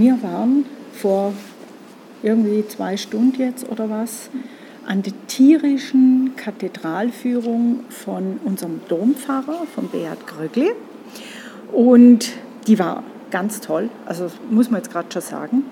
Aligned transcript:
Wir 0.00 0.22
waren 0.22 0.64
vor 0.94 1.34
irgendwie 2.22 2.66
zwei 2.66 2.96
Stunden 2.96 3.38
jetzt 3.38 3.68
oder 3.68 3.90
was 3.90 4.30
an 4.86 5.02
der 5.02 5.12
tierischen 5.26 6.36
Kathedralführung 6.36 7.80
von 7.90 8.40
unserem 8.42 8.80
Dompfarrer, 8.88 9.66
von 9.74 9.88
Beat 9.88 10.26
Grögli. 10.26 10.70
Und 11.70 12.30
die 12.66 12.78
war 12.78 13.04
ganz 13.30 13.60
toll, 13.60 13.90
also 14.06 14.30
muss 14.50 14.70
man 14.70 14.80
jetzt 14.80 14.90
gerade 14.90 15.12
schon 15.12 15.20
sagen. 15.20 15.64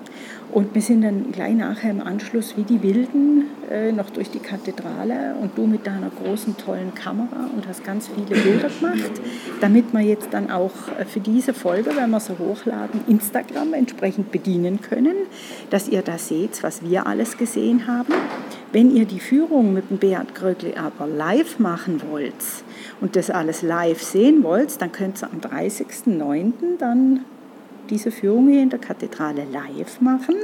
Und 0.51 0.73
wir 0.73 0.81
sind 0.81 1.03
dann 1.03 1.31
gleich 1.31 1.53
nachher 1.53 1.91
im 1.91 2.01
Anschluss 2.01 2.57
wie 2.57 2.63
die 2.63 2.81
Wilden 2.81 3.43
äh, 3.69 3.91
noch 3.91 4.09
durch 4.09 4.31
die 4.31 4.39
Kathedrale 4.39 5.35
und 5.39 5.55
du 5.55 5.67
mit 5.67 5.85
deiner 5.85 6.09
großen, 6.09 6.57
tollen 6.57 6.95
Kamera 6.95 7.51
und 7.55 7.67
hast 7.67 7.83
ganz 7.83 8.07
viele 8.07 8.41
Bilder 8.41 8.69
gemacht, 8.69 9.11
damit 9.61 9.93
wir 9.93 10.01
jetzt 10.01 10.29
dann 10.31 10.49
auch 10.49 10.71
äh, 10.99 11.05
für 11.05 11.19
diese 11.19 11.53
Folge, 11.53 11.91
wenn 11.95 12.09
wir 12.09 12.19
sie 12.19 12.37
hochladen, 12.39 13.01
Instagram 13.07 13.73
entsprechend 13.73 14.31
bedienen 14.31 14.81
können, 14.81 15.15
dass 15.69 15.87
ihr 15.87 16.01
da 16.01 16.17
seht, 16.17 16.63
was 16.63 16.81
wir 16.81 17.05
alles 17.05 17.37
gesehen 17.37 17.85
haben. 17.85 18.13
Wenn 18.71 18.95
ihr 18.95 19.05
die 19.05 19.19
Führung 19.19 19.73
mit 19.73 19.91
dem 19.91 19.97
Beat 19.97 20.33
Krögli 20.33 20.73
aber 20.75 21.05
live 21.05 21.59
machen 21.59 22.01
wollt 22.09 22.33
und 23.01 23.15
das 23.15 23.29
alles 23.29 23.61
live 23.61 24.01
sehen 24.01 24.41
wollt, 24.43 24.81
dann 24.81 24.91
könnt 24.91 25.21
ihr 25.21 25.29
am 25.31 25.39
30.09. 25.41 26.53
dann 26.79 27.19
diese 27.89 28.11
Führung 28.11 28.49
hier 28.49 28.63
in 28.63 28.69
der 28.69 28.79
Kathedrale 28.79 29.45
live 29.45 30.01
machen. 30.01 30.35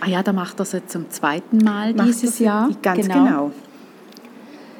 Ah 0.00 0.08
ja, 0.08 0.22
da 0.22 0.32
macht 0.32 0.58
er 0.58 0.64
sie 0.64 0.86
zum 0.86 1.10
zweiten 1.10 1.58
Mal 1.58 1.94
macht 1.94 2.08
dieses 2.08 2.38
Jahr. 2.38 2.68
Ganz 2.82 3.06
genau. 3.06 3.24
genau. 3.24 3.50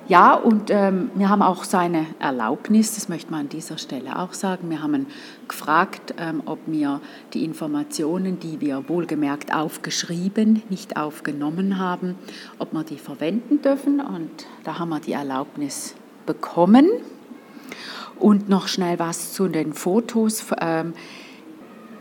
Ja, 0.07 0.35
und 0.35 0.71
ähm, 0.71 1.11
wir 1.15 1.31
haben 1.31 1.41
auch 1.41 1.65
seine 1.65 2.05
Erlaubnis, 2.19 2.95
das 2.95 3.09
möchte 3.09 3.31
man 3.31 3.41
an 3.41 3.49
dieser 3.49 3.79
Stelle 3.79 4.19
auch 4.19 4.35
sagen. 4.35 4.69
Wir 4.69 4.83
haben 4.83 5.07
gefragt, 5.49 6.15
ähm, 6.19 6.43
ob 6.45 6.59
wir 6.67 7.01
die 7.33 7.43
Informationen, 7.43 8.39
die 8.39 8.61
wir 8.61 8.87
wohlgemerkt 8.87 9.55
aufgeschrieben, 9.55 10.63
nicht 10.69 10.99
aufgenommen 10.99 11.79
haben, 11.79 12.17
ob 12.59 12.75
wir 12.75 12.85
die 12.85 12.99
verwenden 12.99 13.63
dürfen. 13.63 14.01
Und 14.01 14.47
da 14.65 14.79
haben 14.79 14.91
wir 14.91 15.01
die 15.01 15.13
Erlaubnis 15.13 15.95
bekommen. 16.27 16.87
Und 18.19 18.51
noch 18.51 18.69
schnell 18.69 18.99
was 18.99 19.33
zu 19.33 19.49
den 19.49 19.73
Fotos. 19.73 20.45
Ähm, 20.61 20.93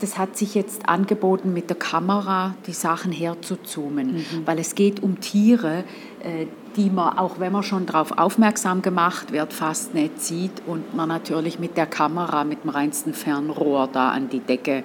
das 0.04 0.18
hat 0.18 0.36
sich 0.36 0.54
jetzt 0.54 0.86
angeboten, 0.86 1.54
mit 1.54 1.70
der 1.70 1.78
Kamera 1.78 2.54
die 2.66 2.74
Sachen 2.74 3.10
herzuzoomen, 3.10 4.16
mhm. 4.16 4.42
weil 4.44 4.58
es 4.58 4.74
geht 4.74 5.02
um 5.02 5.18
Tiere, 5.18 5.84
äh, 6.22 6.46
die 6.76 6.90
man, 6.90 7.16
auch 7.16 7.40
wenn 7.40 7.52
man 7.52 7.62
schon 7.62 7.86
darauf 7.86 8.18
aufmerksam 8.18 8.82
gemacht 8.82 9.32
wird, 9.32 9.54
fast 9.54 9.94
nicht 9.94 10.20
sieht 10.20 10.52
und 10.66 10.94
man 10.94 11.08
natürlich 11.08 11.58
mit 11.58 11.78
der 11.78 11.86
Kamera, 11.86 12.44
mit 12.44 12.64
dem 12.64 12.70
reinsten 12.70 13.14
Fernrohr 13.14 13.88
da 13.90 14.10
an 14.10 14.28
die 14.28 14.40
Decke 14.40 14.78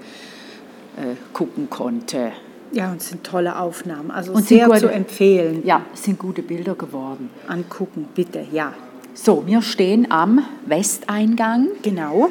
äh, 0.95 1.15
gucken 1.33 1.69
konnte. 1.69 2.31
Ja, 2.71 2.89
und 2.89 3.01
es 3.01 3.09
sind 3.09 3.25
tolle 3.25 3.59
Aufnahmen, 3.59 4.11
also 4.11 4.31
und 4.31 4.47
sehr 4.47 4.67
gute, 4.67 4.79
zu 4.79 4.87
empfehlen. 4.87 5.65
Ja, 5.65 5.81
es 5.93 6.03
sind 6.03 6.17
gute 6.17 6.43
Bilder 6.43 6.75
geworden. 6.75 7.29
Angucken, 7.45 8.07
bitte, 8.15 8.45
ja. 8.53 8.71
So, 9.13 9.43
wir 9.45 9.61
stehen 9.61 10.09
am 10.11 10.45
Westeingang. 10.65 11.67
Genau 11.81 12.29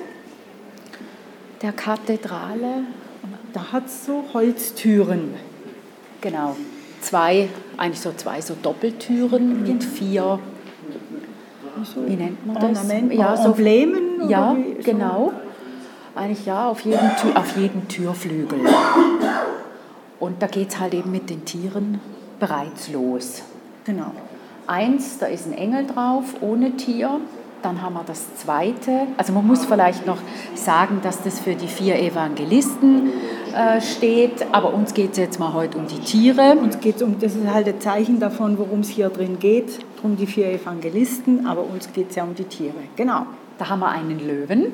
der 1.63 1.73
Kathedrale. 1.73 2.85
Da 3.53 3.73
hat 3.73 3.87
es 3.87 4.07
so 4.07 4.25
Holztüren. 4.33 5.35
Genau. 6.21 6.57
Zwei, 7.01 7.49
eigentlich 7.77 8.01
so 8.01 8.13
zwei 8.13 8.41
so 8.41 8.55
Doppeltüren 8.61 9.63
mit 9.63 9.85
vier, 9.85 10.41
wie 12.07 12.17
nennt 12.17 12.45
man 12.47 12.57
das? 12.57 12.83
Ornament, 12.83 13.15
ja, 13.15 13.37
so 13.37 13.51
Emblemen? 13.51 14.29
Ja, 14.29 14.57
wie, 14.57 14.83
genau. 14.83 15.33
Eigentlich 16.15 16.45
ja, 16.47 16.69
auf 16.69 16.81
jeden, 16.81 17.11
auf 17.35 17.57
jeden 17.57 17.87
Türflügel. 17.87 18.59
Und 20.19 20.43
da 20.43 20.49
geht 20.49 20.71
es 20.71 20.81
halt 20.81 20.95
eben 20.95 21.13
mit 21.13 21.31
den 21.31 21.45
Tieren 21.45 22.01
bereits 22.41 22.91
los. 22.91 23.43
Genau. 23.85 24.13
Eins, 24.67 25.19
da 25.19 25.27
ist 25.27 25.47
ein 25.47 25.53
Engel 25.53 25.87
drauf, 25.87 26.35
ohne 26.41 26.73
Tier. 26.73 27.21
Dann 27.63 27.83
haben 27.83 27.95
wir 27.95 28.05
das 28.05 28.37
zweite. 28.37 29.09
Also 29.17 29.33
man 29.33 29.47
muss 29.47 29.65
vielleicht 29.65 30.07
noch 30.07 30.19
sagen, 30.55 31.01
dass 31.03 31.23
das 31.23 31.41
für 31.41 31.55
die 31.55 31.67
vier 31.67 31.99
Evangelisten 31.99 33.11
äh, 33.55 33.81
steht, 33.81 34.47
aber 34.53 34.73
uns 34.73 34.95
geht 34.95 35.13
es 35.13 35.19
jetzt 35.19 35.41
mal 35.41 35.53
heute 35.53 35.79
um 35.79 35.87
die 35.87 35.99
Tiere. 35.99 36.57
Uns 36.57 36.79
geht 36.81 37.03
um, 37.03 37.19
das 37.19 37.35
ist 37.35 37.47
halt 37.53 37.67
ein 37.67 37.81
Zeichen 37.81 38.21
davon, 38.21 38.59
worum 38.59 38.81
es 38.81 38.89
hier 38.91 39.09
drin 39.09 39.39
geht, 39.39 39.85
um 40.03 40.17
die 40.17 40.27
vier 40.27 40.53
Evangelisten, 40.53 41.47
aber 41.47 41.65
uns 41.65 41.93
geht 41.93 42.11
es 42.11 42.17
ja 42.17 42.25
um 42.25 42.35
die 42.35 42.45
Tiere. 42.45 42.75
Genau. 42.97 43.27
Da 43.59 43.69
haben 43.69 43.81
wir 43.81 43.89
einen 43.89 44.21
Löwen. 44.21 44.73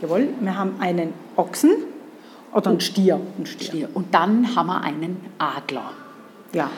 Jawohl, 0.00 0.28
wir 0.40 0.56
haben 0.56 0.76
einen 0.80 1.12
Ochsen 1.36 1.72
oder 2.52 2.70
einen 2.70 2.80
Stier. 2.80 3.20
Einen 3.36 3.46
Stier. 3.46 3.66
Stier. 3.66 3.88
Und 3.92 4.14
dann 4.14 4.56
haben 4.56 4.68
wir 4.68 4.82
einen 4.82 5.18
Adler. 5.38 5.90
Ja. 6.52 6.70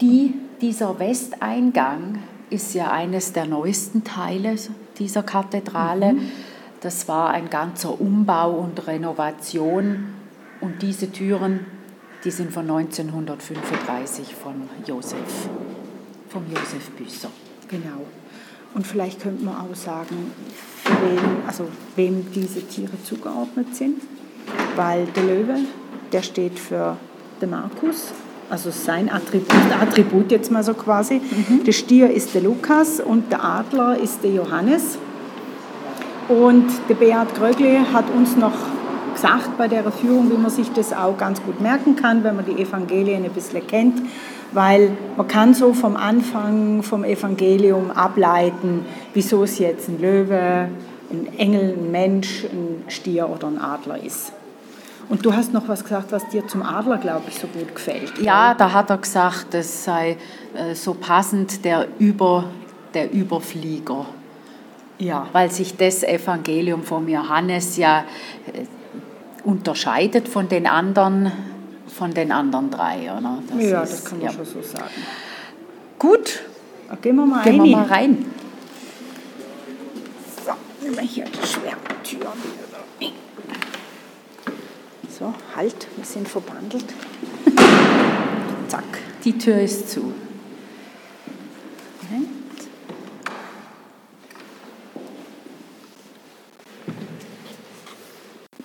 Die, 0.00 0.34
dieser 0.60 0.98
Westeingang 1.00 2.20
ist 2.50 2.74
ja 2.74 2.90
eines 2.90 3.32
der 3.32 3.46
neuesten 3.46 4.04
Teile 4.04 4.56
dieser 4.98 5.22
Kathedrale. 5.22 6.14
Mhm. 6.14 6.32
Das 6.80 7.08
war 7.08 7.30
ein 7.30 7.50
ganzer 7.50 8.00
Umbau 8.00 8.52
und 8.52 8.86
Renovation. 8.86 10.14
Und 10.60 10.82
diese 10.82 11.10
Türen, 11.10 11.66
die 12.24 12.30
sind 12.30 12.52
von 12.52 12.68
1935 12.70 14.34
von 14.34 14.68
Josef, 14.86 15.48
vom 16.28 16.44
Josef 16.48 16.90
Büsser. 16.90 17.30
Genau. 17.68 18.06
Und 18.74 18.86
vielleicht 18.86 19.20
könnte 19.20 19.44
man 19.44 19.56
auch 19.56 19.74
sagen, 19.74 20.32
wem, 20.84 21.46
also 21.46 21.68
wem 21.96 22.30
diese 22.32 22.62
Tiere 22.66 23.02
zugeordnet 23.02 23.74
sind. 23.74 24.02
Weil 24.76 25.06
der 25.06 25.24
Löwe, 25.24 25.58
der 26.12 26.22
steht 26.22 26.58
für 26.58 26.96
den 27.40 27.50
Markus 27.50 28.12
also 28.50 28.70
sein 28.70 29.10
Attribut, 29.10 29.54
Attribut 29.80 30.30
jetzt 30.30 30.50
mal 30.50 30.62
so 30.62 30.74
quasi. 30.74 31.20
Mhm. 31.20 31.64
Der 31.64 31.72
Stier 31.72 32.10
ist 32.10 32.34
der 32.34 32.42
Lukas 32.42 33.00
und 33.00 33.30
der 33.30 33.44
Adler 33.44 33.98
ist 33.98 34.22
der 34.22 34.30
Johannes. 34.30 34.98
Und 36.28 36.66
der 36.88 36.94
Beat 36.94 37.34
Grögli 37.34 37.78
hat 37.92 38.04
uns 38.14 38.36
noch 38.36 38.52
gesagt 39.14 39.56
bei 39.58 39.66
der 39.66 39.90
Führung, 39.90 40.30
wie 40.30 40.36
man 40.36 40.50
sich 40.50 40.70
das 40.72 40.92
auch 40.92 41.16
ganz 41.16 41.42
gut 41.42 41.60
merken 41.60 41.96
kann, 41.96 42.22
wenn 42.22 42.36
man 42.36 42.44
die 42.44 42.60
Evangelien 42.60 43.24
ein 43.24 43.32
bisschen 43.32 43.66
kennt, 43.66 44.02
weil 44.52 44.90
man 45.16 45.26
kann 45.26 45.54
so 45.54 45.72
vom 45.72 45.96
Anfang 45.96 46.82
vom 46.82 47.02
Evangelium 47.02 47.90
ableiten, 47.90 48.84
wieso 49.14 49.44
es 49.44 49.58
jetzt 49.58 49.88
ein 49.88 50.00
Löwe, 50.00 50.68
ein 51.10 51.38
Engel, 51.38 51.76
ein 51.78 51.90
Mensch, 51.90 52.44
ein 52.44 52.84
Stier 52.88 53.28
oder 53.28 53.48
ein 53.48 53.58
Adler 53.58 54.02
ist. 54.02 54.32
Und 55.08 55.24
du 55.24 55.32
hast 55.32 55.54
noch 55.54 55.66
was 55.68 55.82
gesagt, 55.82 56.12
was 56.12 56.28
dir 56.28 56.46
zum 56.46 56.62
Adler, 56.62 56.98
glaube 56.98 57.24
ich, 57.28 57.38
so 57.38 57.46
gut 57.46 57.74
gefällt. 57.74 58.18
Ja, 58.18 58.54
da 58.54 58.72
hat 58.72 58.90
er 58.90 58.98
gesagt, 58.98 59.54
es 59.54 59.84
sei 59.84 60.18
äh, 60.54 60.74
so 60.74 60.94
passend 60.94 61.64
der, 61.64 61.88
Über, 61.98 62.44
der 62.92 63.12
Überflieger. 63.12 64.04
Ja. 64.98 65.26
Weil 65.32 65.50
sich 65.50 65.76
das 65.76 66.02
Evangelium 66.02 66.82
vom 66.82 67.08
Johannes 67.08 67.78
ja 67.78 68.04
äh, 68.52 68.64
unterscheidet 69.44 70.28
von 70.28 70.48
den 70.48 70.66
anderen, 70.66 71.32
von 71.86 72.12
den 72.12 72.30
anderen 72.30 72.70
drei. 72.70 73.04
Oder? 73.04 73.38
Das 73.48 73.64
ja, 73.64 73.82
ist, 73.82 73.92
das 73.92 74.04
kann 74.04 74.18
man 74.18 74.26
ja. 74.26 74.32
schon 74.32 74.44
so 74.44 74.60
sagen. 74.60 74.90
Gut, 75.98 76.40
gehen 77.00 77.16
wir 77.16 77.26
mal, 77.26 77.44
gehen 77.44 77.64
wir 77.64 77.76
mal 77.76 77.86
rein. 77.86 78.26
So, 80.44 80.52
nehmen 80.82 80.96
wir 80.96 81.02
hier 81.02 81.24
die 81.24 81.46
schweren 81.46 81.78
Türen. 82.04 82.67
So, 85.18 85.34
halt, 85.56 85.88
wir 85.96 86.04
sind 86.04 86.28
verbandelt. 86.28 86.84
Zack. 88.68 88.84
Die 89.24 89.36
Tür 89.36 89.60
ist 89.60 89.90
zu. 89.90 90.14
Moment. 92.02 92.28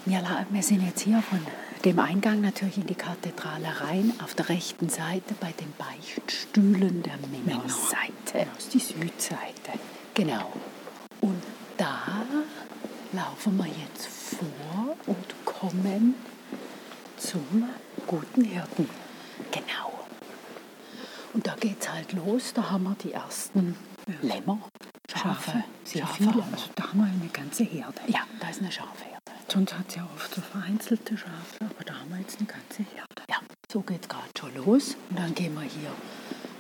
Ja, 0.06 0.46
wir 0.52 0.62
sind 0.62 0.86
jetzt 0.86 1.02
hier 1.02 1.24
von 1.24 1.40
dem 1.86 1.98
Eingang 1.98 2.42
natürlich 2.42 2.78
in 2.78 2.86
die 2.86 2.94
Kathedrale 2.94 3.82
rein, 3.82 4.14
auf 4.24 4.36
der 4.36 4.50
rechten 4.50 4.90
Seite 4.90 5.34
bei 5.40 5.54
den 5.54 5.74
Beichtstühlen 5.80 7.02
der 7.02 7.18
Männerseite. 7.32 8.48
Das 8.54 8.66
ist 8.66 8.74
die 8.76 8.80
Südseite. 8.80 9.80
Genau. 10.14 10.54
Und 11.20 11.42
da 11.78 12.24
laufen 13.12 13.58
wir 13.58 13.66
jetzt 13.66 14.08
vor 14.08 14.96
und 15.08 15.46
kommen 15.46 16.14
zum 17.34 17.66
guten 18.06 18.44
Hirten. 18.44 18.88
Genau. 19.52 20.06
Und 21.34 21.48
da 21.48 21.56
geht 21.56 21.82
es 21.82 21.92
halt 21.92 22.14
los, 22.14 22.54
da 22.54 22.70
haben 22.70 22.84
wir 22.84 22.96
die 23.04 23.12
ersten 23.12 23.76
Lämmer, 24.22 24.60
Schafe, 25.12 25.28
Schafe, 25.52 25.64
sehr 25.84 26.02
Schafe 26.06 26.14
viele. 26.18 26.30
haben 26.30 26.38
wir. 26.38 26.54
Also 26.54 26.66
da 26.76 26.84
haben 26.90 27.00
wir 27.00 27.06
eine 27.08 27.30
ganze 27.34 27.64
Herde. 27.64 28.00
Ja, 28.08 28.20
da 28.40 28.50
ist 28.50 28.62
eine 28.62 28.72
Schafherde. 28.72 29.18
Sonst 29.52 29.74
hat 29.74 29.86
es 29.90 29.96
ja 29.96 30.08
oft 30.16 30.34
so 30.36 30.42
vereinzelte 30.42 31.18
Schafe, 31.18 31.58
aber 31.62 31.84
da 31.84 31.96
haben 32.00 32.10
wir 32.12 32.20
jetzt 32.20 32.38
eine 32.38 32.48
ganze 32.48 32.84
Herde. 32.96 33.24
Ja, 33.28 33.38
so 33.72 33.82
geht 33.82 34.04
es 34.04 34.10
gerade 34.10 34.30
schon 34.40 34.56
los. 34.56 34.96
Und 35.10 35.18
dann 35.18 35.34
gehen 35.34 35.56
wir 35.56 35.62
hier. 35.64 35.90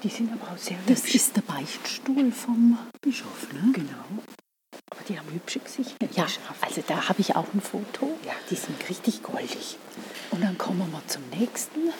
Die 0.01 0.09
sind 0.09 0.31
aber 0.33 0.53
auch 0.53 0.57
sehr 0.57 0.77
Das 0.87 1.03
hübsch. 1.03 1.15
ist 1.15 1.35
der 1.37 1.41
Beichtstuhl 1.41 2.31
vom 2.31 2.79
Bischof, 3.01 3.47
ne? 3.53 3.71
Genau. 3.73 4.23
Aber 4.89 5.01
die 5.07 5.17
haben 5.19 5.29
hübsche 5.31 5.59
Gesichter. 5.59 6.07
Ja, 6.15 6.25
also 6.61 6.83
da 6.87 7.09
habe 7.09 7.21
ich 7.21 7.35
auch 7.35 7.47
ein 7.53 7.61
Foto. 7.61 8.17
ja, 8.25 8.33
die 8.49 8.55
sind 8.55 8.89
richtig 8.89 9.21
goldig. 9.23 9.77
Und 10.33 10.41
dann 10.41 10.57
kommen 10.57 10.91
wir 10.91 11.01
zum 11.07 11.21
nächsten. 11.37 11.85
Ja, 11.87 11.93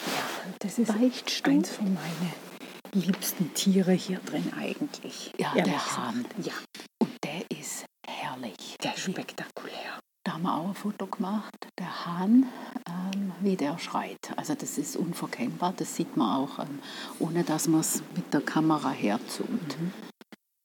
das 0.58 0.78
ist 0.78 0.88
Beichtstuhl. 0.98 1.52
eins 1.54 1.70
von 1.70 1.94
meinen 1.94 2.32
liebsten 2.92 3.54
Tiere 3.54 3.92
hier 3.92 4.18
drin 4.26 4.52
eigentlich. 4.58 5.32
Ja, 5.38 5.54
Ehrlich 5.54 5.72
der. 5.72 5.96
Hahn. 5.96 6.24
Ja, 6.42 6.52
Und 7.00 7.12
der 7.22 7.58
ist 7.58 7.84
herrlich. 8.06 8.76
der 8.82 8.94
ist 8.94 9.00
spektakulär. 9.04 10.00
Da 10.26 10.32
haben 10.32 10.42
wir 10.42 10.54
auch 10.54 10.68
ein 10.68 10.74
Foto 10.74 11.06
gemacht. 11.06 11.54
Der 11.78 12.06
Hahn, 12.06 12.46
ähm, 12.88 13.32
wie 13.40 13.54
der 13.56 13.78
schreit. 13.78 14.18
Also 14.36 14.54
das 14.54 14.78
ist 14.78 14.96
unverkennbar. 14.96 15.72
Das 15.76 15.94
sieht 15.94 16.16
man 16.16 16.36
auch, 16.44 16.58
ähm, 16.58 16.80
ohne 17.20 17.44
dass 17.44 17.68
man 17.68 17.80
es 17.82 18.02
mit 18.16 18.32
der 18.34 18.40
Kamera 18.40 18.90
herzoomt. 18.90 19.76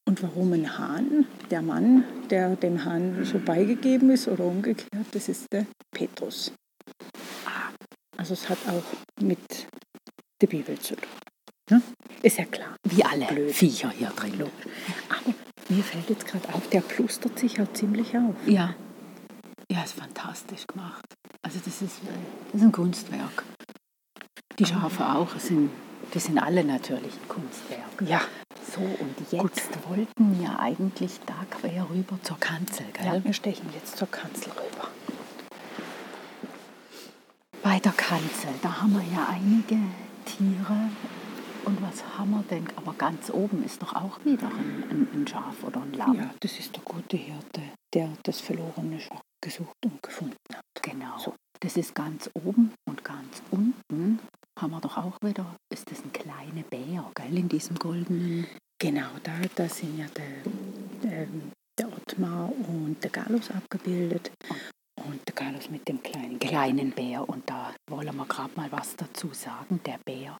Und 0.07 0.23
warum 0.23 0.53
ein 0.53 0.75
Hahn? 0.79 1.27
Der 1.51 1.61
Mann, 1.61 2.03
der 2.31 2.55
dem 2.55 2.83
Hahn 2.83 3.23
so 3.25 3.37
beigegeben 3.37 4.09
ist 4.09 4.27
oder 4.27 4.45
umgekehrt, 4.45 5.05
das 5.11 5.29
ist 5.29 5.45
der 5.51 5.67
Petrus. 5.93 6.51
Also 8.19 8.33
es 8.33 8.49
hat 8.49 8.57
auch 8.67 8.83
mit 9.23 9.39
der 10.41 10.47
Bibel 10.47 10.77
zu 10.77 10.93
tun. 10.95 11.07
Ne? 11.71 11.81
Ist 12.21 12.37
ja 12.37 12.43
klar. 12.43 12.75
Wie 12.83 13.01
alle 13.03 13.25
Blöd. 13.27 13.53
Viecher 13.55 13.91
hier 13.91 14.09
drin. 14.09 14.33
Aber 15.09 15.33
mir 15.69 15.83
fällt 15.83 16.09
jetzt 16.09 16.27
gerade 16.27 16.53
auf, 16.53 16.67
der 16.69 16.81
plustert 16.81 17.39
sich 17.39 17.61
auch 17.61 17.71
ziemlich 17.71 18.17
auf. 18.17 18.35
Ja. 18.45 18.75
Ja, 19.71 19.83
ist 19.83 19.93
fantastisch 19.93 20.67
gemacht. 20.67 21.05
Also 21.45 21.59
das 21.63 21.81
ist, 21.81 22.01
das 22.51 22.55
ist 22.61 22.65
ein 22.67 22.71
Kunstwerk. 22.73 23.43
Die 24.57 24.65
Schafe 24.65 25.05
auch. 25.07 25.33
Es 25.37 25.47
sind, 25.47 25.69
die 26.13 26.19
sind 26.19 26.39
alle 26.39 26.65
natürlich 26.65 27.13
ein 27.13 27.29
Kunstwerk. 27.29 28.01
Ja, 28.05 28.21
So, 28.69 28.81
und 28.81 29.15
jetzt 29.31 29.69
wollten 29.87 30.41
wir 30.41 30.59
eigentlich 30.59 31.21
da 31.25 31.45
quer 31.49 31.87
rüber 31.89 32.19
zur 32.23 32.37
Kanzel, 32.39 32.85
gell? 32.91 33.05
ja, 33.05 33.23
wir 33.23 33.33
stechen 33.33 33.69
jetzt 33.73 33.95
zur 33.97 34.09
Kanzel 34.11 34.51
rüber. 34.51 34.89
Bei 37.61 37.79
der 37.79 37.91
Kanzel, 37.91 38.53
da 38.61 38.81
haben 38.81 38.93
wir 38.93 39.03
ja 39.13 39.27
einige 39.29 39.77
Tiere. 40.25 40.89
Und 41.65 41.81
was 41.81 42.03
haben 42.17 42.31
wir 42.31 42.43
denn? 42.49 42.65
Aber 42.77 42.93
ganz 42.93 43.29
oben 43.29 43.63
ist 43.63 43.81
doch 43.81 43.93
auch 43.93 44.23
wieder 44.23 44.47
ein, 44.47 44.83
ein, 44.89 45.07
ein 45.13 45.27
Schaf 45.27 45.63
oder 45.63 45.81
ein 45.81 45.93
Lamm. 45.93 46.15
Ja, 46.15 46.29
das 46.39 46.57
ist 46.57 46.75
der 46.75 46.83
gute 46.83 47.17
Hirte, 47.17 47.61
der 47.93 48.09
das 48.23 48.39
verlorene 48.39 48.99
Schaf 48.99 49.21
gesucht 49.41 49.75
und 49.85 50.01
gefunden 50.01 50.37
hat. 50.53 50.63
Genau. 50.81 51.17
So. 51.17 51.35
Das 51.59 51.75
ist 51.75 51.93
ganz 51.93 52.29
oben 52.33 52.73
und 52.87 53.03
ganz 53.03 53.41
unten 53.51 54.19
haben 54.59 54.71
wir 54.71 54.81
doch 54.81 54.97
auch 54.97 55.17
wieder, 55.21 55.55
ist 55.71 55.91
das 55.91 56.03
ein 56.03 56.13
kleiner 56.13 56.63
Bär, 56.69 57.11
gell, 57.15 57.37
in 57.37 57.49
diesem 57.49 57.77
goldenen. 57.77 58.47
Genau, 58.81 59.09
da, 59.23 59.31
da 59.55 59.67
sind 59.67 59.97
ja 59.97 60.05
der, 60.15 61.11
ähm, 61.11 61.51
der 61.77 61.87
Ottmar 61.87 62.49
und 62.67 62.97
der 63.03 63.11
Gallus 63.11 63.51
abgebildet. 63.51 64.31
Und 64.49 64.57
Gallus 65.49 65.69
mit 65.69 65.87
dem 65.87 66.01
kleinen 66.03 66.37
kleinen 66.39 66.91
Bär. 66.91 67.27
Und 67.27 67.49
da 67.49 67.73
wollen 67.89 68.15
wir 68.15 68.25
gerade 68.25 68.51
mal 68.55 68.71
was 68.71 68.95
dazu 68.95 69.29
sagen. 69.33 69.79
Der 69.85 69.97
Bär 70.05 70.37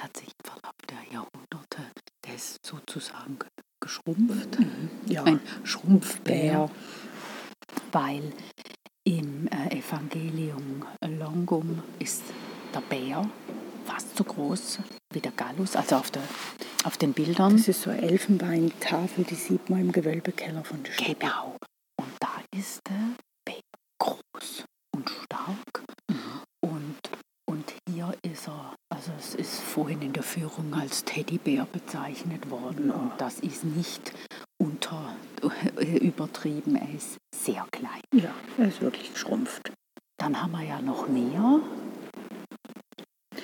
hat 0.00 0.16
sich 0.16 0.28
im 0.28 0.44
Verlauf 0.44 0.74
der 0.88 1.12
Jahrhunderte, 1.12 1.82
der 2.24 2.34
ist 2.34 2.64
sozusagen 2.64 3.38
ge- 3.38 3.48
geschrumpft. 3.80 4.58
Ja, 5.06 5.24
Ein 5.24 5.40
Schrumpfbär, 5.64 6.68
Bär. 6.68 6.70
weil 7.92 8.32
im 9.04 9.48
äh, 9.48 9.76
Evangelium 9.78 10.84
Longum 11.04 11.82
ist 11.98 12.22
der 12.72 12.80
Bär 12.82 13.28
fast 13.84 14.16
so 14.16 14.24
groß 14.24 14.78
wie 15.12 15.20
der 15.20 15.32
Gallus, 15.32 15.76
also 15.76 15.96
auf, 15.96 16.10
der, 16.10 16.22
auf 16.84 16.96
den 16.96 17.12
Bildern. 17.12 17.56
Das 17.56 17.68
ist 17.68 17.82
so 17.82 17.90
eine 17.90 18.02
Elfenbeintafel, 18.02 19.24
die 19.24 19.34
sieht 19.34 19.68
man 19.68 19.80
im 19.80 19.92
Gewölbekeller 19.92 20.64
von 20.64 20.82
der 20.84 20.92
Stube. 20.92 21.16
Genau. 21.18 21.56
Und 22.00 22.12
da 22.20 22.30
ist 22.56 22.80
der 22.88 23.14
groß 24.34 24.64
und 24.96 25.10
stark. 25.10 25.84
Und, 26.62 26.96
und 27.50 27.74
hier 27.88 28.14
ist 28.22 28.48
er, 28.48 28.74
also 28.92 29.12
es 29.18 29.34
ist 29.34 29.60
vorhin 29.60 30.02
in 30.02 30.12
der 30.12 30.22
Führung 30.22 30.74
als 30.74 31.04
Teddybär 31.04 31.66
bezeichnet 31.70 32.50
worden. 32.50 32.90
Und 32.90 33.12
das 33.18 33.40
ist 33.40 33.64
nicht 33.64 34.12
unter 34.60 35.14
übertrieben, 36.00 36.76
er 36.76 36.94
ist 36.94 37.16
sehr 37.34 37.66
klein. 37.70 38.00
Ja, 38.12 38.34
er 38.58 38.68
ist 38.68 38.80
wirklich 38.80 39.12
geschrumpft. 39.12 39.72
Dann 40.18 40.40
haben 40.40 40.52
wir 40.52 40.62
ja 40.62 40.80
noch 40.80 41.08
mehr 41.08 41.60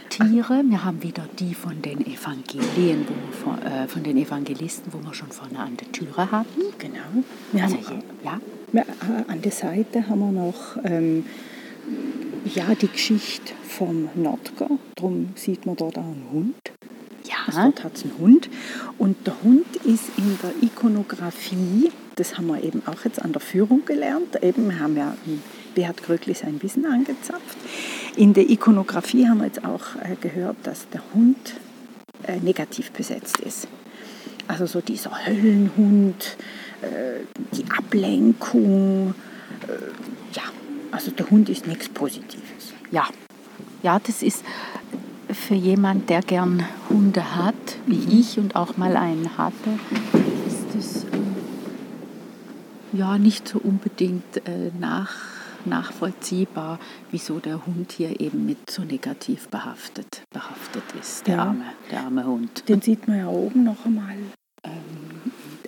Tiere. 0.09 0.63
Wir 0.65 0.85
haben 0.85 1.03
wieder 1.03 1.27
die 1.39 1.55
von 1.55 1.83
den 1.83 2.05
Evangelien, 2.07 3.07
wo 3.09 3.15
wir 3.15 3.33
von, 3.33 3.63
äh, 3.63 3.89
von 3.89 4.03
den 4.03 4.17
Evangelisten, 4.17 4.93
wo 4.93 5.03
wir 5.03 5.15
schon 5.15 5.31
vorne 5.31 5.59
an 5.59 5.77
der 5.77 5.91
Türe 5.93 6.31
hatten. 6.31 6.61
Genau. 6.79 7.25
Wir 7.53 7.65
Also 7.65 7.77
haben, 7.77 7.87
hier, 7.87 8.03
ja, 8.25 8.41
an 8.73 9.43
der 9.43 9.53
Seite 9.53 10.09
haben 10.09 10.21
wir 10.21 10.33
noch 10.33 10.77
ähm, 10.85 11.25
ja, 12.55 12.75
die 12.75 12.89
Geschichte 12.89 13.53
vom 13.67 14.09
Nordger. 14.15 14.69
Darum 14.97 15.31
sieht 15.35 15.67
man 15.67 15.77
dort 15.77 15.99
auch 15.99 16.05
einen 16.05 16.27
Hund. 16.33 16.57
Also 17.47 17.59
ja, 17.59 17.65
dort 17.65 17.85
hat 17.85 17.97
es 17.97 18.05
einen 18.05 18.19
Hund. 18.19 18.49
Und 18.99 19.27
der 19.27 19.43
Hund 19.43 19.77
ist 19.85 20.05
in 20.17 20.39
der 20.43 20.53
Ikonografie, 20.63 21.91
das 22.17 22.37
haben 22.37 22.49
wir 22.49 22.63
eben 22.63 22.83
auch 22.87 23.05
jetzt 23.05 23.23
an 23.23 23.33
der 23.33 23.41
Führung 23.41 23.85
gelernt, 23.85 24.43
eben, 24.43 24.69
wir 24.69 24.79
haben 24.79 24.97
ja 24.97 25.15
ähm, 25.27 25.43
Beat 25.75 26.03
Krögli 26.03 26.35
sein 26.35 26.63
Wissen 26.63 26.85
angezapft. 26.85 27.57
In 28.17 28.35
der 28.35 28.49
Ikonografie 28.49 29.29
haben 29.29 29.39
wir 29.39 29.47
jetzt 29.47 29.65
auch 29.65 29.97
äh, 30.03 30.17
gehört, 30.21 30.57
dass 30.65 30.89
der 30.89 31.03
Hund 31.15 31.55
äh, 32.27 32.39
negativ 32.41 32.91
besetzt 32.91 33.39
ist. 33.41 33.69
Also 34.49 34.67
so 34.67 34.81
dieser 34.81 35.27
Höllenhund, 35.27 36.37
äh, 36.37 36.43
die 37.53 37.65
Ablenkung, 37.71 39.15
äh, 39.69 40.35
ja, 40.37 40.43
also 40.91 41.11
der 41.11 41.29
Hund 41.31 41.49
ist 41.49 41.67
nichts 41.67 41.89
Positives. 41.89 42.73
Ja, 42.91 43.07
ja, 43.83 43.99
das 43.99 44.23
ist 44.23 44.45
für 45.33 45.55
jemand, 45.55 46.11
der 46.11 46.23
gern 46.23 46.65
Hunde 46.89 47.37
hat, 47.37 47.55
wie 47.87 48.21
ich 48.21 48.39
und 48.39 48.57
auch 48.57 48.77
mal 48.77 48.97
einen 48.97 49.39
hatte, 49.39 49.79
ist 50.47 50.75
das 50.75 51.05
ähm, 51.13 51.37
ja 52.93 53.17
nicht 53.19 53.47
so 53.49 53.59
unbedingt 53.59 54.37
äh, 54.49 54.71
nach, 54.79 55.15
nachvollziehbar, 55.65 56.79
wieso 57.11 57.39
der 57.39 57.65
Hund 57.65 57.93
hier 57.93 58.21
eben 58.21 58.45
mit 58.45 58.71
so 58.71 58.83
negativ 58.83 59.49
behaftet, 59.49 60.23
behaftet 60.33 60.83
ist, 61.01 61.27
der, 61.27 61.37
Ja. 61.37 61.43
arme, 61.45 61.65
der 61.91 62.01
arme 62.01 62.25
Hund. 62.27 62.69
Den 62.69 62.81
sieht 62.83 63.07
man 63.07 63.19
ja 63.19 63.29
oben 63.29 63.65
noch 63.65 63.85
einmal 63.87 64.17
ähm, 64.65 64.73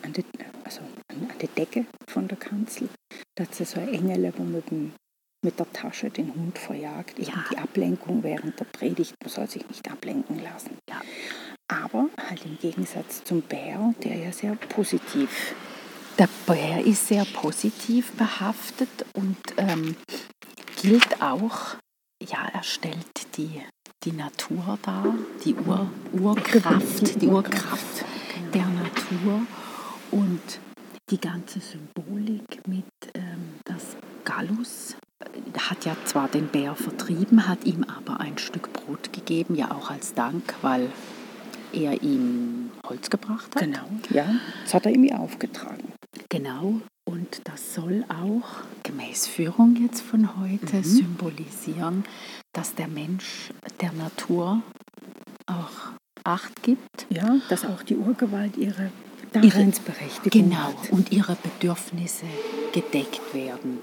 an, 0.05 0.13
der, 0.13 0.25
also 0.65 0.81
der 1.43 1.49
Decke 1.49 1.87
von 2.09 2.29
der 2.29 2.39
Kanzel. 2.39 2.89
Da 3.35 3.45
hat 3.45 3.61
es 3.61 3.73
so 3.73 3.81
ein 3.81 3.93
Engel, 3.93 4.33
wo 4.37 4.43
mit, 4.43 4.71
dem, 4.71 4.93
mit 5.45 5.59
der 5.59 5.71
Tasche 5.73 6.11
den 6.11 6.35
Hund 6.35 6.59
verjagt. 6.59 7.19
Ja. 7.19 7.45
die 7.51 7.59
Ablenkung 7.59 8.23
während 8.23 8.59
der 8.59 8.65
Predigt. 8.67 9.15
Man 9.23 9.31
soll 9.31 9.49
sich 9.49 9.67
nicht 9.69 9.91
ablenken 9.91 10.43
lassen. 10.43 10.79
Ja. 10.89 11.01
Aber 11.69 12.09
halt 12.29 12.45
im 12.45 12.59
Gegensatz 12.59 13.25
zum 13.25 13.43
Bär, 13.43 13.95
der 14.03 14.17
ja 14.17 14.33
sehr 14.33 14.55
positiv 14.55 15.55
Der 16.19 16.29
Bär 16.47 16.85
ist 16.85 17.09
sehr 17.09 17.25
positiv 17.25 18.13
behaftet 18.13 19.07
und 19.15 19.39
ähm, 19.57 19.97
gilt 20.81 21.23
auch, 21.23 21.77
ja, 22.23 22.49
er 22.53 22.63
stellt 22.63 23.37
die, 23.37 23.63
die 24.05 24.13
Natur 24.13 24.79
dar, 24.83 25.15
die 25.45 25.55
Ur, 25.55 25.91
Urkraft, 26.13 27.21
die 27.21 27.27
Urkraft 27.27 28.05
der 28.53 28.67
Natur 28.67 29.47
und 30.11 30.41
die 31.11 31.21
ganze 31.21 31.61
Symbolik 31.61 32.67
mit 32.67 32.85
ähm, 33.15 33.55
das 33.65 33.97
Gallus 34.25 34.97
äh, 35.21 35.59
hat 35.59 35.85
ja 35.85 35.97
zwar 36.05 36.29
den 36.29 36.49
Bär 36.49 36.75
vertrieben, 36.75 37.49
hat 37.49 37.65
ihm 37.65 37.85
aber 37.85 38.21
ein 38.21 38.39
Stück 38.39 38.73
Brot 38.73 39.13
gegeben, 39.13 39.55
ja 39.55 39.71
auch 39.73 39.91
als 39.91 40.15
Dank, 40.15 40.55
weil 40.63 40.91
er 41.73 42.03
ihm 42.03 42.71
Holz 42.87 43.11
gebracht 43.11 43.55
hat. 43.55 43.63
Genau, 43.63 43.89
ja. 44.11 44.27
Das 44.65 44.75
hat 44.75 44.87
er 44.87 44.93
ihm 44.93 45.05
ja 45.05 45.17
aufgetragen. 45.17 45.93
Genau, 46.29 46.81
und 47.05 47.41
das 47.45 47.75
soll 47.75 48.05
auch 48.09 48.63
gemäß 48.83 49.27
Führung 49.27 49.77
jetzt 49.77 50.03
von 50.03 50.39
heute 50.39 50.83
symbolisieren, 50.85 52.05
dass 52.53 52.75
der 52.75 52.89
Mensch 52.89 53.51
der 53.81 53.93
Natur 53.93 54.63
auch 55.47 55.93
Acht 56.25 56.63
gibt. 56.63 57.07
Ja, 57.11 57.39
dass 57.49 57.65
auch 57.65 57.83
die 57.83 57.97
Urgewalt 57.97 58.57
ihre 58.57 58.93
Daseinsberechtigung 59.33 60.31
Genau, 60.51 60.57
hat. 60.57 60.91
und 60.91 61.13
ihre 61.13 61.37
Bedürfnisse 61.37 62.27
gedeckt 62.73 63.21
werden. 63.35 63.79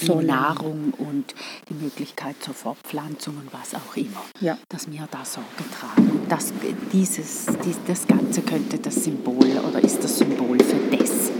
die 0.00 0.06
Sonne. 0.06 0.26
Nahrung 0.28 0.94
und 0.96 1.34
die 1.68 1.74
Möglichkeit 1.74 2.36
zur 2.42 2.54
Fortpflanzung 2.54 3.36
und 3.36 3.52
was 3.52 3.74
auch 3.74 3.94
immer, 3.96 4.24
Ja. 4.40 4.56
dass 4.70 4.90
wir 4.90 5.06
da 5.10 5.24
Sorge 5.24 5.48
tragen. 5.78 6.22
Das, 6.28 6.52
dieses, 6.92 7.46
dies, 7.64 7.76
das 7.86 8.06
Ganze 8.06 8.40
könnte 8.40 8.78
das 8.78 9.04
Symbol 9.04 9.46
oder 9.68 9.84
ist 9.84 10.02
das 10.02 10.18
Symbol 10.18 10.58
für 10.62 10.96
das. 10.96 11.30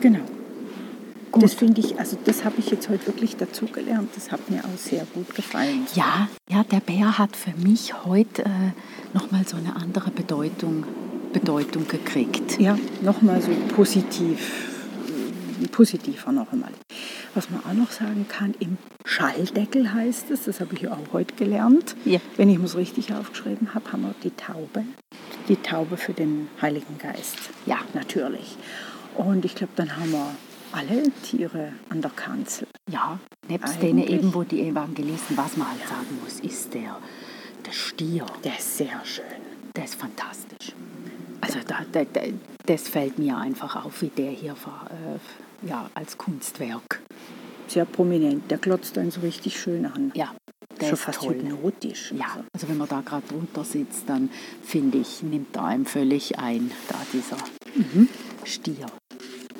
Genau. 0.00 0.18
Gut. 1.30 1.44
Das 1.44 1.54
finde 1.54 1.80
ich, 1.80 1.98
also 1.98 2.18
das 2.24 2.44
habe 2.44 2.56
ich 2.58 2.70
jetzt 2.70 2.88
heute 2.88 3.06
wirklich 3.06 3.36
dazugelernt. 3.36 4.10
Das 4.14 4.32
hat 4.32 4.50
mir 4.50 4.64
auch 4.64 4.78
sehr 4.78 5.04
gut 5.14 5.34
gefallen. 5.34 5.86
Ja, 5.94 6.28
ja, 6.50 6.64
der 6.64 6.80
Bär 6.80 7.18
hat 7.18 7.36
für 7.36 7.52
mich 7.56 8.04
heute 8.04 8.44
äh, 8.44 8.48
nochmal 9.14 9.46
so 9.46 9.56
eine 9.56 9.76
andere 9.76 10.10
Bedeutung, 10.10 10.84
Bedeutung 11.40 11.86
gekriegt. 11.86 12.58
Ja, 12.58 12.78
nochmal 13.02 13.42
so 13.42 13.50
positiv, 13.74 14.40
positiver 15.70 16.32
noch 16.32 16.50
einmal. 16.50 16.70
Was 17.34 17.50
man 17.50 17.60
auch 17.60 17.74
noch 17.74 17.90
sagen 17.90 18.24
kann, 18.26 18.54
im 18.58 18.78
Schalldeckel 19.04 19.92
heißt 19.92 20.30
es, 20.30 20.44
das 20.44 20.60
habe 20.60 20.74
ich 20.74 20.88
auch 20.88 20.96
heute 21.12 21.34
gelernt, 21.34 21.94
Ja. 22.06 22.20
wenn 22.38 22.48
ich 22.48 22.58
es 22.58 22.74
richtig 22.74 23.12
aufgeschrieben 23.12 23.74
habe, 23.74 23.92
haben 23.92 24.02
wir 24.04 24.14
die 24.24 24.30
Taube. 24.30 24.84
Die 25.48 25.56
Taube 25.56 25.98
für 25.98 26.14
den 26.14 26.48
Heiligen 26.62 26.96
Geist. 26.96 27.36
Ja. 27.66 27.80
Natürlich. 27.92 28.56
Und 29.14 29.44
ich 29.44 29.54
glaube, 29.54 29.74
dann 29.76 29.94
haben 29.94 30.12
wir 30.12 30.30
alle 30.72 31.02
Tiere 31.22 31.72
an 31.90 32.00
der 32.00 32.12
Kanzel. 32.12 32.66
Ja, 32.90 33.18
nebst 33.46 33.82
denen 33.82 34.06
eben, 34.08 34.32
wo 34.32 34.42
die 34.42 34.62
Evangelisten, 34.62 35.36
was 35.36 35.56
man 35.58 35.68
halt 35.68 35.80
sagen 35.86 36.18
muss, 36.24 36.40
ist 36.40 36.72
der, 36.72 36.96
der 37.66 37.72
Stier. 37.72 38.24
Der 38.42 38.56
ist 38.58 38.78
sehr 38.78 39.00
schön. 39.04 39.24
Der 39.76 39.84
ist 39.84 39.96
fantastisch. 39.96 40.72
Also 41.40 41.58
da, 41.66 41.84
da, 41.92 42.04
da, 42.04 42.20
das 42.66 42.88
fällt 42.88 43.18
mir 43.18 43.36
einfach 43.36 43.84
auf, 43.84 44.02
wie 44.02 44.08
der 44.08 44.30
hier 44.30 44.56
ver- 44.56 44.88
äh, 44.90 45.66
ja, 45.68 45.90
als 45.94 46.16
Kunstwerk. 46.18 47.00
Sehr 47.68 47.84
prominent. 47.84 48.50
Der 48.50 48.58
glotzt 48.58 48.96
einen 48.98 49.10
so 49.10 49.20
richtig 49.20 49.58
schön 49.60 49.86
an. 49.86 50.12
Ja, 50.14 50.34
der 50.80 50.86
Schon 50.86 50.94
ist 50.94 51.00
fast 51.02 51.20
toll. 51.20 51.34
hypnotisch. 51.34 52.12
Ja, 52.16 52.26
Also, 52.26 52.44
also 52.52 52.68
wenn 52.68 52.76
man 52.78 52.88
da 52.88 53.00
gerade 53.00 53.26
drunter 53.28 53.64
sitzt, 53.64 54.08
dann 54.08 54.30
finde 54.62 54.98
ich, 54.98 55.22
nimmt 55.22 55.54
da 55.56 55.66
einem 55.66 55.86
völlig 55.86 56.38
ein, 56.38 56.70
da 56.88 56.96
dieser 57.12 57.36
Mhm. 57.74 58.08
Stier. 58.44 58.86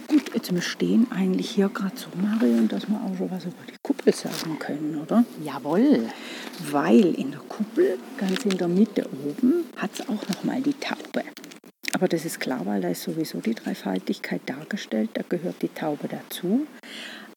Gut, 0.09 0.33
jetzt 0.35 0.55
wir 0.55 0.63
stehen 0.63 1.09
eigentlich 1.11 1.51
hier 1.51 1.69
gerade 1.69 1.97
so, 1.97 2.07
Marion, 2.23 2.69
dass 2.69 2.89
wir 2.89 2.97
auch 2.97 3.17
schon 3.19 3.31
was 3.31 3.45
über 3.45 3.55
die 3.69 3.75
Kuppel 3.83 4.15
sagen 4.15 4.57
können, 4.61 5.01
oder? 5.03 5.25
Jawohl. 5.45 6.09
Weil 6.71 7.07
in 7.15 7.33
der 7.33 7.41
Kuppel, 7.41 7.99
ganz 8.17 8.45
in 8.45 8.57
der 8.57 8.69
Mitte 8.69 9.07
oben, 9.27 9.65
hat 9.77 9.91
es 9.95 10.09
auch 10.09 10.29
nochmal 10.29 10.63
die 10.63 10.75
Taube. 10.75 11.25
Aber 11.97 12.09
das 12.09 12.27
ist 12.27 12.41
klar, 12.41 12.61
weil 12.67 12.83
da 12.83 12.89
ist 12.91 13.05
sowieso 13.05 13.39
die 13.41 13.55
Dreifaltigkeit 13.55 14.43
dargestellt, 14.45 15.09
da 15.15 15.23
gehört 15.27 15.63
die 15.63 15.69
Taube 15.71 16.09
dazu. 16.09 16.67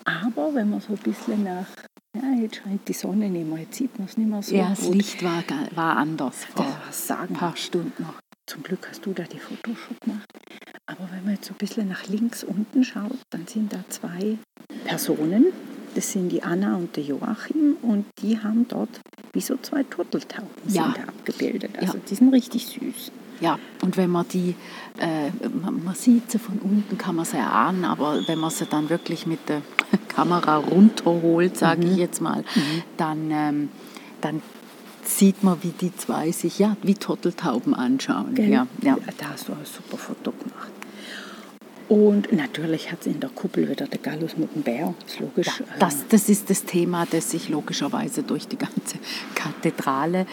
Aber 0.04 0.54
wenn 0.54 0.70
man 0.70 0.82
so 0.82 0.90
ein 0.92 0.98
bisschen 1.00 1.46
nach, 1.46 1.66
ja, 2.14 2.42
jetzt 2.42 2.58
scheint 2.58 2.86
die 2.86 2.92
Sonne 2.94 3.30
nicht 3.30 3.48
mehr, 3.48 3.60
jetzt 3.60 3.76
sieht 3.76 3.98
man 3.98 4.10
es 4.10 4.18
nicht 4.18 4.30
mehr 4.30 4.44
so 4.44 4.54
Ja, 4.54 4.70
das 4.72 4.82
gut. 4.82 4.96
Licht 4.96 5.24
war, 5.24 5.44
war 5.76 5.96
anders 5.96 6.44
vor 6.44 6.66
ein 7.22 7.34
paar 7.36 7.56
Stunden 7.56 8.04
noch. 8.04 8.16
Zum 8.50 8.62
Glück 8.62 8.86
hast 8.90 9.06
du 9.06 9.14
da 9.14 9.24
die 9.24 9.40
Fotos 9.40 9.78
schon 9.78 9.96
gemacht. 10.04 10.26
Aber 10.88 11.08
wenn 11.14 11.24
man 11.24 11.36
jetzt 11.36 11.46
so 11.48 11.54
ein 11.54 11.58
bisschen 11.58 11.88
nach 11.88 12.06
links 12.08 12.44
unten 12.44 12.84
schaut, 12.84 13.18
dann 13.30 13.48
sind 13.48 13.72
da 13.72 13.86
zwei 13.88 14.38
Personen. 14.84 15.46
Das 15.96 16.12
sind 16.12 16.30
die 16.34 16.44
Anna 16.44 16.76
und 16.76 16.98
der 16.98 17.04
Joachim 17.04 17.78
und 17.82 18.08
die 18.22 18.38
haben 18.38 18.68
dort 18.68 19.00
wie 19.32 19.40
so 19.42 19.56
zwei 19.62 19.84
Turteltauben 19.84 20.50
Ja. 20.68 20.84
sind 20.84 20.98
da 20.98 21.04
abgebildet. 21.04 21.78
Also 21.80 21.94
Ja. 21.94 22.04
die 22.10 22.16
sind 22.16 22.34
richtig 22.34 22.68
süß. 22.68 23.12
Ja, 23.42 23.58
und 23.82 23.96
wenn 23.98 24.10
man 24.10 24.28
die, 24.28 24.56
äh, 24.98 25.30
man, 25.50 25.96
sieht 25.96 26.32
sie 26.32 26.40
von 26.40 26.60
unten, 26.60 26.98
kann 26.98 27.16
man 27.16 27.26
sie 27.26 27.38
erahnen, 27.38 27.86
aber 27.86 28.22
wenn 28.28 28.40
man 28.40 28.50
sie 28.50 28.66
dann 28.66 28.90
wirklich 28.90 29.26
mit 29.26 29.48
der 29.48 29.62
Kamera 30.10 30.58
runterholt, 30.58 31.58
sage 31.58 31.88
ich 31.88 31.98
jetzt 31.98 32.22
mal, 32.22 32.44
dann, 32.98 33.32
ähm, 33.32 33.70
dann 34.22 34.42
sieht 35.04 35.44
man, 35.44 35.64
wie 35.64 35.72
die 35.72 35.96
zwei 35.96 36.32
sich 36.32 36.60
ja 36.60 36.76
wie 36.84 36.96
Turteltauben 36.96 37.74
anschauen. 37.74 38.36
Gell? 38.36 38.50
Ja, 38.50 38.68
ja. 38.82 38.98
Da 39.18 39.30
hast 39.32 39.48
du 39.48 39.54
ein 39.54 39.66
super 39.66 39.98
Foto 39.98 40.32
gemacht. 40.32 40.72
Und 41.88 42.32
natürlich 42.32 42.92
hat 42.92 43.02
es 43.02 43.08
in 43.08 43.20
der 43.20 43.32
Kuppel 43.32 43.68
wieder 43.68 43.88
der 43.88 43.98
Gallus 43.98 44.38
mit 44.38 44.54
dem 44.54 44.62
Bär. 44.62 44.94
ist 45.08 45.20
logisch. 45.20 45.48
Ja, 45.48 45.54
äh, 45.76 45.80
das, 45.80 46.08
das 46.08 46.30
ist 46.30 46.50
das 46.52 46.64
Thema, 46.64 47.08
das 47.10 47.32
sich 47.32 47.50
logischerweise 47.50 48.22
durch 48.22 48.48
die 48.48 48.58
ganze 48.58 49.00
Kathedrale 49.34 50.28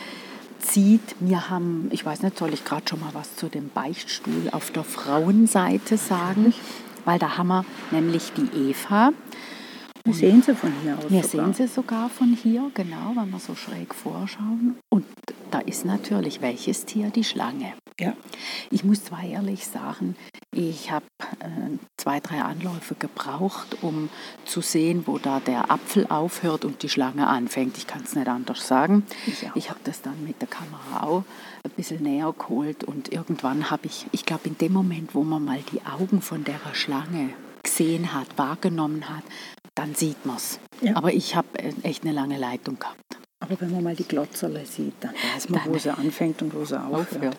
zieht. 0.59 1.17
Wir 1.21 1.51
haben, 1.51 1.89
ich 1.93 2.05
weiß 2.05 2.23
nicht, 2.23 2.39
soll 2.39 2.53
ich 2.53 2.65
gerade 2.65 2.89
schon 2.89 3.01
mal 3.01 3.11
was 3.13 3.37
zu 3.37 3.49
dem 3.49 3.71
Beichtstuhl 3.71 4.49
auf 4.53 4.71
der 4.71 4.85
Frauenseite 4.85 5.97
sagen? 5.97 6.55
Weil 7.05 7.19
da 7.19 7.37
haben 7.37 7.49
wir 7.49 7.65
nämlich 7.91 8.33
die 8.37 8.71
Eva. 8.71 9.13
Wir 10.07 10.15
sehen 10.15 10.43
sie 10.43 10.55
von 10.55 10.73
hier 10.83 10.97
aus. 10.97 11.11
Wir 11.11 11.23
sogar. 11.23 11.53
sehen 11.53 11.55
sie 11.55 11.73
sogar 11.73 12.09
von 12.09 12.37
hier, 12.41 12.71
genau, 12.75 13.13
wenn 13.15 13.31
wir 13.31 13.39
so 13.39 13.55
schräg 13.55 13.95
vorschauen. 13.95 14.79
Und 14.89 15.05
da 15.51 15.59
ist 15.61 15.85
natürlich 15.85 16.41
welches 16.41 16.85
Tier? 16.85 17.11
Die 17.11 17.25
Schlange. 17.25 17.73
Ja. 17.99 18.13
Ich 18.71 18.85
muss 18.85 19.05
zwar 19.05 19.25
ehrlich 19.25 19.67
sagen, 19.67 20.17
ich 20.53 20.91
habe 20.91 21.07
äh, 21.41 21.79
zwei, 21.97 22.21
drei 22.21 22.43
Anläufe 22.43 22.95
gebraucht, 22.95 23.79
um 23.83 24.11
zu 24.45 24.61
sehen, 24.61 25.05
wo 25.07 25.19
da 25.19 25.41
der 25.41 25.71
Apfel 25.71 26.07
aufhört 26.09 26.65
und 26.65 26.83
die 26.83 26.89
Schlange 26.89 27.27
anfängt. 27.27 27.79
Ich 27.79 27.87
kann 27.87 28.03
es 28.03 28.15
nicht 28.15 28.29
anders 28.29 28.67
sagen. 28.67 29.05
Ich. 29.27 29.49
Ich 29.55 29.71
habe 29.71 29.81
das 29.85 30.03
dann 30.03 30.25
mit 30.25 30.41
der 30.41 30.49
Kamera 30.49 31.05
auch 31.05 31.25
ein 31.65 31.71
bisschen 31.71 32.03
näher 32.03 32.35
geholt 32.39 32.85
und 32.85 33.13
irgendwann 33.13 33.71
habe 33.71 33.87
ich, 33.87 34.07
ich 34.13 34.25
glaube 34.25 34.49
in 34.49 34.59
dem 34.59 34.73
Moment, 34.73 35.15
wo 35.15 35.25
man 35.25 35.45
mal 35.45 35.61
die 35.73 35.81
Augen 35.87 36.21
von 36.21 36.45
der 36.45 36.61
Schlange 36.75 37.31
gesehen 37.63 38.15
hat, 38.15 38.27
wahrgenommen 38.37 39.09
hat, 39.09 39.25
dann 39.77 39.95
sieht 39.95 40.25
man 40.27 40.37
es. 40.37 40.59
Ja. 40.81 40.97
Aber 40.97 41.13
ich 41.13 41.37
habe 41.37 41.47
äh, 41.59 41.73
echt 41.85 42.03
eine 42.03 42.13
lange 42.13 42.39
Leitung 42.39 42.79
gehabt. 42.79 42.97
Aber 43.39 43.61
wenn 43.61 43.71
man 43.71 43.85
mal 43.85 43.95
die 43.95 44.05
Glotzerle 44.05 44.65
sieht, 44.67 44.95
dann 45.01 45.13
weiß 45.35 45.51
man, 45.51 45.61
wo 45.67 45.71
Dann- 45.73 45.79
sie 45.81 45.91
anfängt 45.91 46.43
und 46.43 46.55
wo 46.55 46.65
sie 46.65 46.81
aufhört. 46.81 47.13
Aufhört. 47.17 47.37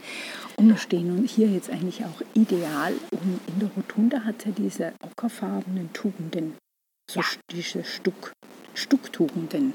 Und 0.55 0.69
wir 0.69 0.77
stehen 0.77 1.07
nun 1.07 1.25
hier 1.27 1.47
jetzt 1.49 1.69
eigentlich 1.69 2.03
auch 2.05 2.21
ideal. 2.33 2.93
Und 3.11 3.39
in 3.47 3.59
der 3.59 3.69
Rotunde 3.75 4.23
hat 4.23 4.45
ja 4.45 4.51
diese 4.51 4.93
ockerfarbenen 5.03 5.91
Tugenden, 5.93 6.55
so 7.11 7.19
Ja. 7.19 7.25
diese 7.51 7.83
Stuck, 7.83 8.31
Stucktugenden 8.75 9.73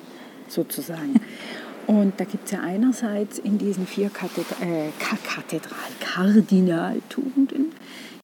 sozusagen. 0.48 1.20
Und 1.88 2.18
da 2.20 2.24
gibt 2.24 2.44
es 2.46 2.52
ja 2.52 2.60
einerseits 2.60 3.40
in 3.40 3.58
diesen 3.58 3.86
vier 3.88 4.08
Kathedra 4.08 4.64
äh, 4.64 4.90
Ka 5.00 5.16
Kathedral 5.24 5.76
Kardinaltugenden 6.00 7.72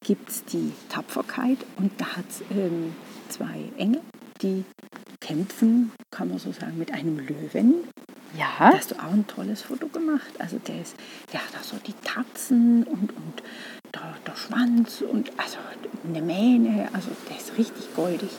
gibt 0.05 0.29
es 0.29 0.43
die 0.45 0.71
Tapferkeit 0.87 1.57
und 1.77 1.91
da 1.99 2.05
hat 2.15 2.25
es 2.29 2.41
ähm, 2.51 2.93
zwei 3.27 3.65
Engel, 3.77 4.01
die 4.41 4.63
kämpfen, 5.19 5.91
kann 6.11 6.29
man 6.29 6.39
so 6.39 6.51
sagen, 6.51 6.77
mit 6.77 6.93
einem 6.93 7.19
Löwen. 7.19 7.75
Ja, 8.37 8.45
Da 8.71 8.77
hast 8.77 8.91
du 8.91 8.95
auch 8.95 9.11
ein 9.11 9.25
tolles 9.27 9.63
Foto 9.63 9.87
gemacht. 9.87 10.29
Also 10.37 10.59
der 10.67 10.81
ist, 10.81 10.95
der 11.33 11.39
hat 11.39 11.55
auch 11.59 11.63
so 11.63 11.77
die 11.85 11.93
Tatzen 12.03 12.83
und, 12.83 13.11
und 13.15 13.43
der, 13.93 14.15
der 14.27 14.35
Schwanz 14.35 15.01
und 15.01 15.31
also 15.37 15.57
eine 16.07 16.21
Mähne. 16.21 16.89
Also 16.93 17.09
der 17.29 17.37
ist 17.37 17.57
richtig 17.57 17.93
goldig. 17.95 18.29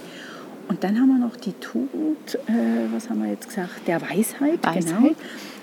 Und 0.69 0.85
dann 0.85 0.97
haben 1.01 1.09
wir 1.09 1.19
noch 1.19 1.37
die 1.37 1.53
Tugend, 1.55 2.37
äh, 2.47 2.87
was 2.93 3.11
haben 3.11 3.23
wir 3.25 3.31
jetzt 3.31 3.49
gesagt, 3.49 3.89
der 3.89 4.01
Weisheit. 4.01 4.63
Genau. 4.63 4.75
Weisheit. 4.77 5.17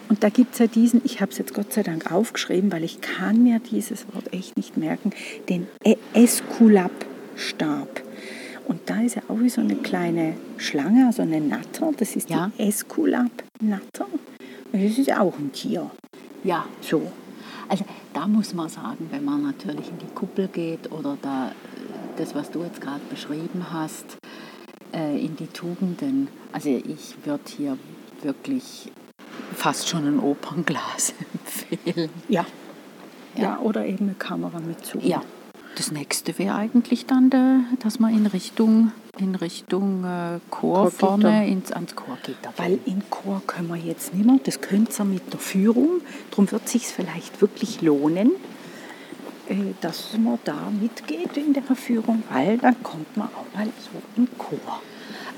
Und 0.09 0.23
da 0.23 0.29
gibt 0.29 0.53
es 0.53 0.59
ja 0.59 0.67
diesen, 0.67 1.01
ich 1.05 1.21
habe 1.21 1.31
es 1.31 1.37
jetzt 1.37 1.53
Gott 1.53 1.71
sei 1.71 1.83
Dank 1.83 2.11
aufgeschrieben, 2.11 2.71
weil 2.71 2.83
ich 2.83 2.99
kann 3.01 3.43
mir 3.43 3.59
dieses 3.59 4.05
Wort 4.13 4.33
echt 4.33 4.55
nicht 4.57 4.75
merken, 4.77 5.11
den 5.49 5.67
E- 5.85 5.95
Esculap-Stab. 6.13 8.01
Und 8.67 8.81
da 8.85 9.01
ist 9.01 9.15
ja 9.15 9.21
auch 9.29 9.39
wie 9.39 9.49
so 9.49 9.61
eine 9.61 9.75
kleine 9.75 10.33
Schlange, 10.57 11.05
also 11.07 11.21
eine 11.21 11.39
Natter. 11.39 11.91
Das 11.97 12.15
ist 12.15 12.29
Ja. 12.29 12.51
die 12.57 12.63
Esculap-Natter. 12.63 14.05
Und 14.05 14.83
Das 14.83 14.97
ist 14.97 15.07
ja 15.07 15.21
auch 15.21 15.37
ein 15.39 15.51
Tier. 15.51 15.89
ja. 16.43 16.65
So. 16.81 17.01
Also 17.69 17.83
da 18.13 18.27
muss 18.27 18.53
man 18.53 18.69
sagen, 18.69 19.07
wenn 19.11 19.25
man 19.25 19.43
natürlich 19.43 19.89
in 19.89 19.97
die 19.99 20.13
Kuppel 20.15 20.47
geht 20.47 20.89
oder 20.91 21.17
da 21.21 21.51
das, 22.17 22.33
was 22.33 22.49
du 22.49 22.63
jetzt 22.63 22.79
gerade 22.79 23.01
beschrieben 23.09 23.65
hast, 23.71 24.17
äh, 24.93 25.19
in 25.19 25.35
die 25.35 25.47
Tugenden. 25.47 26.29
Also 26.53 26.69
ich 26.69 27.15
würde 27.25 27.43
hier 27.45 27.77
wirklich 28.21 28.89
fast 29.53 29.89
schon 29.89 30.05
ein 30.07 30.19
Opernglas 30.19 31.13
empfehlen. 31.33 32.09
Ja. 32.29 32.45
Ja. 33.35 33.41
ja. 33.43 33.59
oder 33.59 33.85
eben 33.85 34.05
eine 34.05 34.13
Kamera 34.15 34.59
mit 34.59 34.85
Zoom. 34.85 35.03
Ja. 35.05 35.21
Das 35.77 35.91
nächste 35.91 36.39
wäre 36.39 36.55
eigentlich 36.55 37.05
dann, 37.05 37.29
der, 37.29 37.59
dass 37.83 37.99
man 37.99 38.11
in 38.11 38.25
Richtung, 38.25 38.91
in 39.19 39.35
Richtung 39.35 40.03
äh, 40.03 40.39
Chor 40.49 40.89
Chorgitter. 40.89 40.97
vorne 40.97 41.47
ins, 41.47 41.71
ans 41.71 41.95
Chorgitter 41.95 42.51
Weil 42.57 42.79
in 42.85 43.03
Chor 43.11 43.43
können 43.45 43.67
wir 43.67 43.75
jetzt 43.75 44.11
nicht 44.15 44.25
mehr. 44.25 44.39
Das 44.43 44.59
könnt 44.59 44.99
ihr 44.99 45.05
mit 45.05 45.31
der 45.31 45.39
Führung. 45.39 46.01
Darum 46.31 46.51
wird 46.51 46.65
es 46.65 46.71
sich 46.71 46.87
vielleicht 46.87 47.41
wirklich 47.41 47.83
lohnen, 47.83 48.31
äh, 49.49 49.75
dass 49.79 50.17
man 50.17 50.39
da 50.45 50.71
mitgeht 50.81 51.37
in 51.37 51.53
der 51.53 51.61
Führung, 51.75 52.23
weil 52.31 52.57
dann 52.57 52.81
kommt 52.81 53.15
man 53.15 53.27
auch 53.27 53.55
mal 53.55 53.67
so 53.67 54.01
im 54.15 54.27
Chor. 54.39 54.81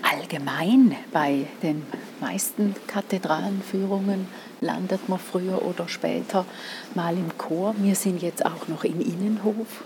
Allgemein 0.10 0.96
bei 1.12 1.48
den 1.62 1.84
meisten 2.22 2.75
Kathedralenführungen 2.88 4.27
landet 4.62 5.10
man 5.10 5.19
früher 5.19 5.62
oder 5.65 5.89
später 5.89 6.46
mal 6.96 7.17
im 7.17 7.38
Chor. 7.38 7.75
Wir 7.79 7.96
sind 7.96 8.22
jetzt 8.22 8.46
auch 8.46 8.69
noch 8.69 8.86
in 8.86 9.01
Innenhof 9.01 9.84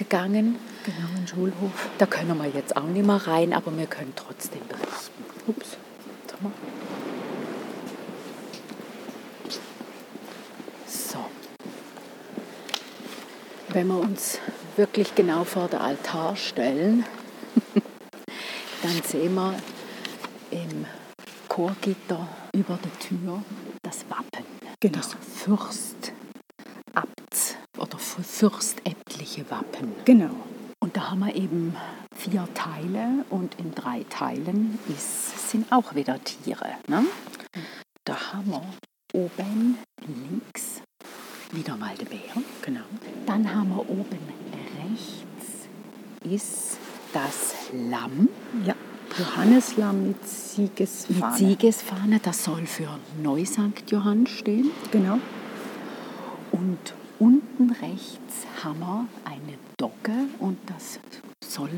gegangen. 0.00 0.56
Genau, 0.84 1.08
im 1.18 1.26
Schulhof. 1.26 1.90
Da 1.98 2.06
können 2.06 2.36
wir 2.38 2.48
jetzt 2.48 2.74
auch 2.74 2.84
nicht 2.84 3.06
mehr 3.06 3.26
rein, 3.26 3.52
aber 3.52 3.76
wir 3.76 3.84
können 3.86 4.14
trotzdem 4.16 4.62
berichten. 4.66 5.24
Ups. 5.46 5.76
Sag 6.26 6.42
mal. 6.42 6.52
So. 10.86 11.18
Wenn 13.68 13.88
wir 13.88 14.00
uns 14.00 14.38
wirklich 14.76 15.14
genau 15.14 15.44
vor 15.44 15.68
den 15.68 15.80
Altar 15.80 16.34
stellen, 16.34 17.04
dann 18.82 19.02
sehen 19.06 19.34
wir 19.34 19.54
im 20.50 20.86
Chorgitter 21.46 22.26
über 22.54 22.78
der 22.82 22.98
Tür 22.98 23.42
das 23.82 24.06
Wappen. 24.08 24.46
Genau. 24.80 24.96
Das 24.96 25.14
Fürstabts- 25.44 26.10
oder 27.76 27.98
fürstäbtliche 29.20 29.50
Wappen. 29.50 29.92
Genau. 30.04 30.30
Und 30.82 30.96
da 30.96 31.10
haben 31.10 31.20
wir 31.20 31.34
eben 31.34 31.76
vier 32.16 32.48
Teile 32.54 33.24
und 33.28 33.54
in 33.58 33.74
drei 33.74 34.04
Teilen 34.08 34.78
ist, 34.88 35.50
sind 35.50 35.70
auch 35.72 35.94
wieder 35.94 36.22
Tiere. 36.24 36.70
Ne? 36.88 37.04
Da 38.04 38.32
haben 38.32 38.50
wir 38.50 38.62
oben 39.12 39.78
links 40.06 40.82
wieder 41.52 41.76
mal 41.76 41.94
den 41.96 42.08
Bär. 42.08 42.42
Genau. 42.62 42.80
Dann 43.26 43.54
haben 43.54 43.70
wir 43.70 43.88
oben 43.90 44.18
rechts 44.82 45.68
ist 46.22 46.78
das 47.12 47.54
Lamm 47.72 48.28
Ja. 48.64 48.74
Johanneslamm 49.18 50.08
mit 50.08 50.28
Siegesfahne. 50.28 51.30
mit 51.30 51.38
Siegesfahne. 51.38 52.20
Das 52.22 52.44
soll 52.44 52.66
für 52.66 52.98
Neu-Sankt 53.22 53.90
Johann 53.90 54.26
stehen. 54.26 54.70
Genau. 54.92 55.18
Und 56.52 56.94
unten 57.20 57.70
rechts 57.70 58.46
haben 58.64 58.80
wir 58.80 59.06
eine 59.24 59.58
Dogge 59.76 60.26
und 60.40 60.58
das 60.66 60.98
soll 61.46 61.70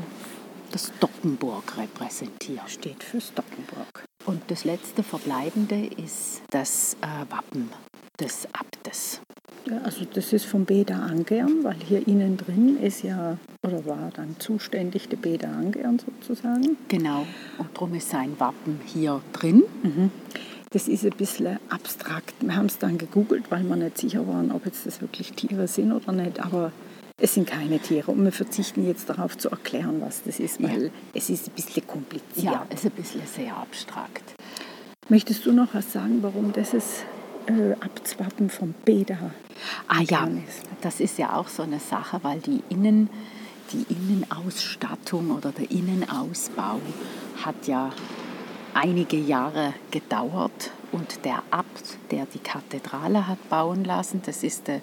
das 0.71 0.91
Dockenburg 0.99 1.77
repräsentieren. 1.77 2.67
Steht 2.67 3.03
für 3.03 3.21
Stockenburg. 3.21 4.05
Und 4.25 4.41
das 4.47 4.63
letzte 4.63 5.03
Verbleibende 5.03 5.85
ist 5.97 6.41
das 6.49 6.95
äh, 7.01 7.31
Wappen 7.31 7.69
des 8.19 8.47
Abtes. 8.53 9.21
Ja, 9.65 9.77
also 9.79 10.05
das 10.05 10.33
ist 10.33 10.45
vom 10.45 10.65
Beda 10.65 10.95
Angern, 10.95 11.63
weil 11.63 11.75
hier 11.75 12.05
innen 12.07 12.37
drin 12.37 12.77
ist 12.81 13.03
ja, 13.03 13.37
oder 13.65 13.85
war 13.85 14.11
dann 14.15 14.35
zuständig 14.39 15.09
der 15.09 15.17
Beda 15.17 15.49
Angern 15.49 15.99
sozusagen. 15.99 16.77
Genau. 16.87 17.25
Und 17.57 17.69
darum 17.73 17.93
ist 17.95 18.09
sein 18.09 18.39
Wappen 18.39 18.79
hier 18.85 19.21
drin. 19.33 19.63
Das 20.73 20.87
ist 20.87 21.03
ein 21.05 21.11
bisschen 21.11 21.59
abstrakt. 21.69 22.33
Wir 22.41 22.55
haben 22.55 22.65
es 22.65 22.77
dann 22.79 22.97
gegoogelt, 22.97 23.45
weil 23.49 23.63
wir 23.63 23.75
nicht 23.75 23.97
sicher 23.99 24.27
waren, 24.27 24.51
ob 24.51 24.65
jetzt 24.65 24.85
das 24.85 25.01
wirklich 25.01 25.31
Tiere 25.33 25.67
sind 25.67 25.91
oder 25.91 26.11
nicht. 26.11 26.39
Aber 26.43 26.71
es 27.17 27.35
sind 27.35 27.47
keine 27.47 27.79
Tiere. 27.79 28.11
Und 28.11 28.23
wir 28.23 28.31
verzichten 28.31 28.85
jetzt 28.87 29.07
darauf 29.07 29.37
zu 29.37 29.49
erklären, 29.49 30.01
was 30.01 30.23
das 30.23 30.39
ist, 30.39 30.61
weil 30.63 30.85
Ja. 30.85 30.89
es 31.13 31.29
ist 31.29 31.47
ein 31.47 31.53
bisschen 31.53 31.85
kompliziert. 31.85 32.45
Ja, 32.53 32.65
ist 32.73 32.85
ein 32.85 32.91
bisschen 32.91 33.21
sehr 33.27 33.55
abstrakt. 33.55 34.33
Möchtest 35.09 35.45
du 35.45 35.51
noch 35.51 35.73
was 35.73 35.93
sagen, 35.93 36.19
warum 36.23 36.51
das 36.53 36.73
ist 36.73 37.05
äh, 37.45 37.73
Abtswappen 37.73 38.49
vom 38.49 38.73
Beda 38.85 39.17
Ah 39.87 40.01
ja, 40.01 40.25
ist? 40.25 40.63
das 40.81 40.99
ist 41.01 41.17
ja 41.19 41.35
auch 41.35 41.49
so 41.49 41.61
eine 41.63 41.79
Sache, 41.79 42.19
weil 42.23 42.39
die 42.39 42.63
Innen, 42.69 43.09
die 43.73 43.85
Innenausstattung 43.93 45.29
oder 45.31 45.51
der 45.51 45.69
Innenausbau 45.69 46.79
hat 47.45 47.67
ja 47.67 47.91
einige 48.73 49.17
Jahre 49.17 49.73
gedauert 49.91 50.71
und 50.91 51.25
der 51.25 51.43
Abt, 51.51 51.97
der 52.11 52.25
die 52.33 52.39
Kathedrale 52.39 53.27
hat 53.27 53.49
bauen 53.49 53.83
lassen, 53.83 54.21
das 54.25 54.43
ist 54.43 54.67
der 54.67 54.81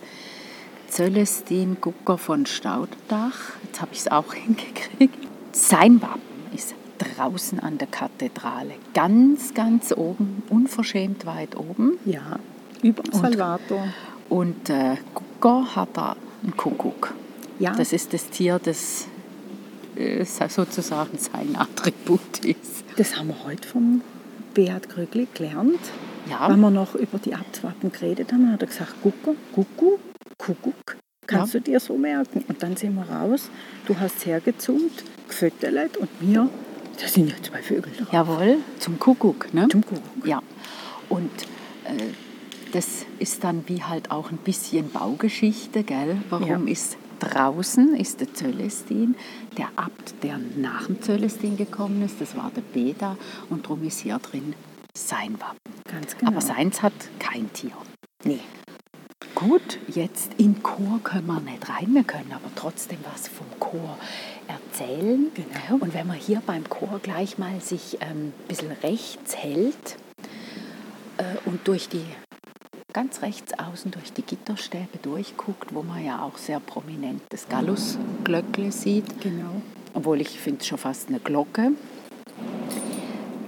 Zöllestin 0.88 1.76
Gucker 1.80 2.18
von 2.18 2.46
Staudach. 2.46 3.52
Jetzt 3.64 3.80
habe 3.80 3.92
ich 3.92 4.00
es 4.00 4.08
auch 4.08 4.34
hingekriegt. 4.34 5.26
Sein 5.52 6.02
Wappen 6.02 6.20
ist 6.54 6.74
draußen 6.98 7.60
an 7.60 7.78
der 7.78 7.88
Kathedrale, 7.88 8.74
ganz, 8.94 9.54
ganz 9.54 9.92
oben, 9.96 10.42
unverschämt 10.50 11.26
weit 11.26 11.56
oben. 11.56 11.98
Ja, 12.04 12.38
über 12.82 13.02
dem 13.02 13.12
Salvator. 13.12 13.84
Und 14.28 14.68
äh, 14.70 14.96
Gucker 15.14 15.74
hat 15.74 15.88
da 15.94 16.16
einen 16.42 16.56
Kuckuck. 16.56 17.14
Ja. 17.58 17.74
Das 17.74 17.92
ist 17.92 18.12
das 18.12 18.28
Tier, 18.30 18.60
das 18.62 19.06
äh, 19.96 20.24
sozusagen 20.24 21.18
sein 21.18 21.56
Attribut 21.56 22.44
ist. 22.44 22.79
Das 22.96 23.16
haben 23.16 23.28
wir 23.28 23.44
heute 23.44 23.66
vom 23.66 24.02
Beat 24.54 24.88
Krögli 24.88 25.26
gelernt. 25.32 25.78
Ja. 26.28 26.48
Wenn 26.50 26.60
wir 26.60 26.70
noch 26.70 26.94
über 26.94 27.18
die 27.18 27.34
Abtwappen 27.34 27.90
geredet 27.92 28.32
haben, 28.32 28.52
hat 28.52 28.60
er 28.62 28.68
gesagt, 28.68 28.94
Gucko, 29.02 29.36
Kuckuck, 29.54 30.00
Kuckuck. 30.38 30.96
Kannst 31.26 31.54
Ja. 31.54 31.60
du 31.60 31.70
dir 31.70 31.80
so 31.80 31.96
merken? 31.96 32.44
Und 32.48 32.62
dann 32.62 32.76
sind 32.76 32.94
wir 32.94 33.02
raus. 33.08 33.50
Du 33.86 33.98
hast 33.98 34.26
hergezoomt, 34.26 35.04
gefüttert 35.28 35.96
und 35.96 36.08
mir, 36.22 36.48
da 37.00 37.08
sind 37.08 37.28
ja 37.28 37.34
zwei 37.42 37.62
Vögel 37.62 37.92
drauf. 37.96 38.12
Jawohl, 38.12 38.58
zum 38.78 38.98
Kuckuck. 38.98 39.52
Ne? 39.54 39.68
Zum 39.68 39.84
Kuckuck. 39.84 40.26
Ja. 40.26 40.42
Und 41.08 41.30
äh, 41.84 42.12
das 42.72 43.06
ist 43.18 43.42
dann 43.44 43.64
wie 43.66 43.82
halt 43.82 44.10
auch 44.10 44.30
ein 44.30 44.36
bisschen 44.38 44.90
Baugeschichte, 44.90 45.82
gell? 45.84 46.16
Warum 46.28 46.66
Ja. 46.66 46.72
ist 46.72 46.96
draußen 47.20 47.94
ist 47.94 48.20
der 48.20 48.34
Zöllestin, 48.34 49.14
der 49.56 49.68
Abt, 49.76 50.14
der 50.22 50.38
nach 50.56 50.86
dem 50.86 51.00
Zöllestin 51.00 51.56
gekommen 51.56 52.02
ist, 52.02 52.20
das 52.20 52.36
war 52.36 52.50
der 52.54 52.62
Beda 52.62 53.16
und 53.48 53.64
darum 53.64 53.82
ist 53.84 54.00
hier 54.00 54.18
drin 54.18 54.54
sein 54.94 55.38
Wappen. 55.40 55.72
Ganz 55.90 56.16
genau. 56.16 56.32
Aber 56.32 56.40
seins 56.40 56.82
hat 56.82 56.92
kein 57.18 57.52
Tier. 57.52 57.72
Nee. 58.24 58.40
Gut, 59.34 59.78
jetzt 59.88 60.32
in 60.38 60.62
Chor 60.62 61.00
können 61.02 61.26
wir 61.26 61.40
nicht 61.40 61.68
rein, 61.68 61.94
wir 61.94 62.04
können 62.04 62.32
aber 62.32 62.50
trotzdem 62.56 62.98
was 63.10 63.28
vom 63.28 63.46
Chor 63.58 63.96
erzählen. 64.48 65.28
Genau. 65.34 65.82
Und 65.82 65.94
wenn 65.94 66.06
man 66.06 66.16
hier 66.16 66.42
beim 66.44 66.68
Chor 66.68 66.98
gleich 67.02 67.38
mal 67.38 67.60
sich 67.60 67.98
ähm, 68.00 68.32
ein 68.38 68.48
bisschen 68.48 68.72
rechts 68.82 69.36
hält 69.36 69.96
äh, 71.16 71.48
und 71.48 71.66
durch 71.68 71.88
die 71.88 72.04
ganz 72.92 73.22
rechts 73.22 73.52
außen 73.58 73.90
durch 73.90 74.12
die 74.12 74.22
Gitterstäbe 74.22 74.98
durchguckt, 75.02 75.74
wo 75.74 75.82
man 75.82 76.04
ja 76.04 76.22
auch 76.22 76.36
sehr 76.38 76.60
prominent 76.60 77.22
das 77.30 77.48
Gallusglöckle 77.48 78.72
sieht, 78.72 79.20
Genau. 79.20 79.62
obwohl 79.94 80.20
ich 80.20 80.38
finde 80.40 80.60
es 80.60 80.66
schon 80.66 80.78
fast 80.78 81.08
eine 81.08 81.20
Glocke. 81.20 81.72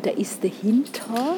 Da 0.02 0.10
ist 0.10 0.42
dahinter 0.42 1.36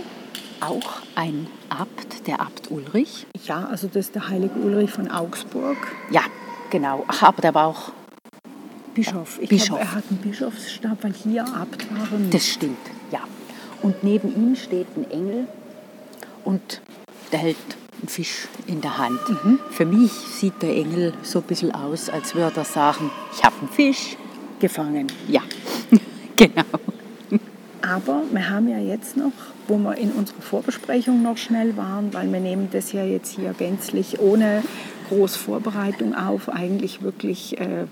auch 0.60 1.02
ein 1.14 1.46
Abt, 1.68 2.26
der 2.26 2.40
Abt 2.40 2.70
Ulrich. 2.70 3.26
Ja, 3.44 3.66
also 3.66 3.86
das 3.88 4.06
ist 4.06 4.14
der 4.14 4.28
heilige 4.28 4.54
Ulrich 4.58 4.90
von 4.90 5.10
Augsburg, 5.10 5.76
Ja, 6.10 6.22
genau. 6.70 7.04
Ach, 7.08 7.22
aber 7.24 7.42
der 7.42 7.54
war 7.54 7.66
auch, 7.66 7.92
Bischof. 8.94 9.38
Ich 9.42 9.48
Bischof. 9.50 9.68
glaube, 9.78 9.82
er 9.82 9.94
hat 9.96 10.04
einen 10.08 10.20
Bischofsstab, 10.20 10.98
weil 11.02 11.12
hier 11.12 11.44
Abt 11.46 11.90
waren. 11.90 12.30
das 12.30 12.46
stimmt, 12.48 12.78
ja. 13.10 13.20
Und 13.82 14.02
neben 14.04 14.34
ihm 14.34 14.56
steht 14.56 14.86
ein 14.96 15.10
Engel 15.10 15.46
und 16.44 16.80
der 17.32 17.40
hält 17.40 17.56
einen 18.00 18.08
Fisch 18.08 18.48
in 18.66 18.80
der 18.80 18.98
Hand. 18.98 19.20
Für 19.70 19.84
mich 19.84 20.12
sieht 20.12 20.60
der 20.62 20.74
Engel 20.74 21.12
so 21.22 21.40
ein 21.40 21.44
bisschen 21.44 21.74
aus, 21.74 22.08
als 22.08 22.34
würde 22.34 22.60
er 22.60 22.64
sagen, 22.64 23.10
ich 23.36 23.44
habe 23.44 23.54
einen 23.60 23.68
Fisch. 23.68 24.16
gefangen. 24.60 25.08
Ja, 25.28 25.42
genau. 26.36 26.62
Aber 27.82 28.22
wir 28.30 28.48
haben 28.48 28.68
ja 28.68 28.78
jetzt 28.78 29.16
noch, 29.16 29.32
wo 29.68 29.76
wir 29.76 29.96
in 29.96 30.10
unserer 30.12 30.40
Vorbesprechung 30.40 31.22
noch 31.22 31.36
schnell 31.36 31.76
waren, 31.76 32.14
weil 32.14 32.32
wir 32.32 32.40
nehmen 32.40 32.68
das 32.72 32.92
ja 32.92 33.04
jetzt 33.04 33.36
hier 33.36 33.52
gänzlich 33.52 34.20
ohne 34.20 34.62
groß 35.10 35.36
Vorbereitung 35.36 36.14
auf, 36.14 36.48
eigentlich 36.48 37.02
wirklich 37.02 37.60
äh, 37.60 37.84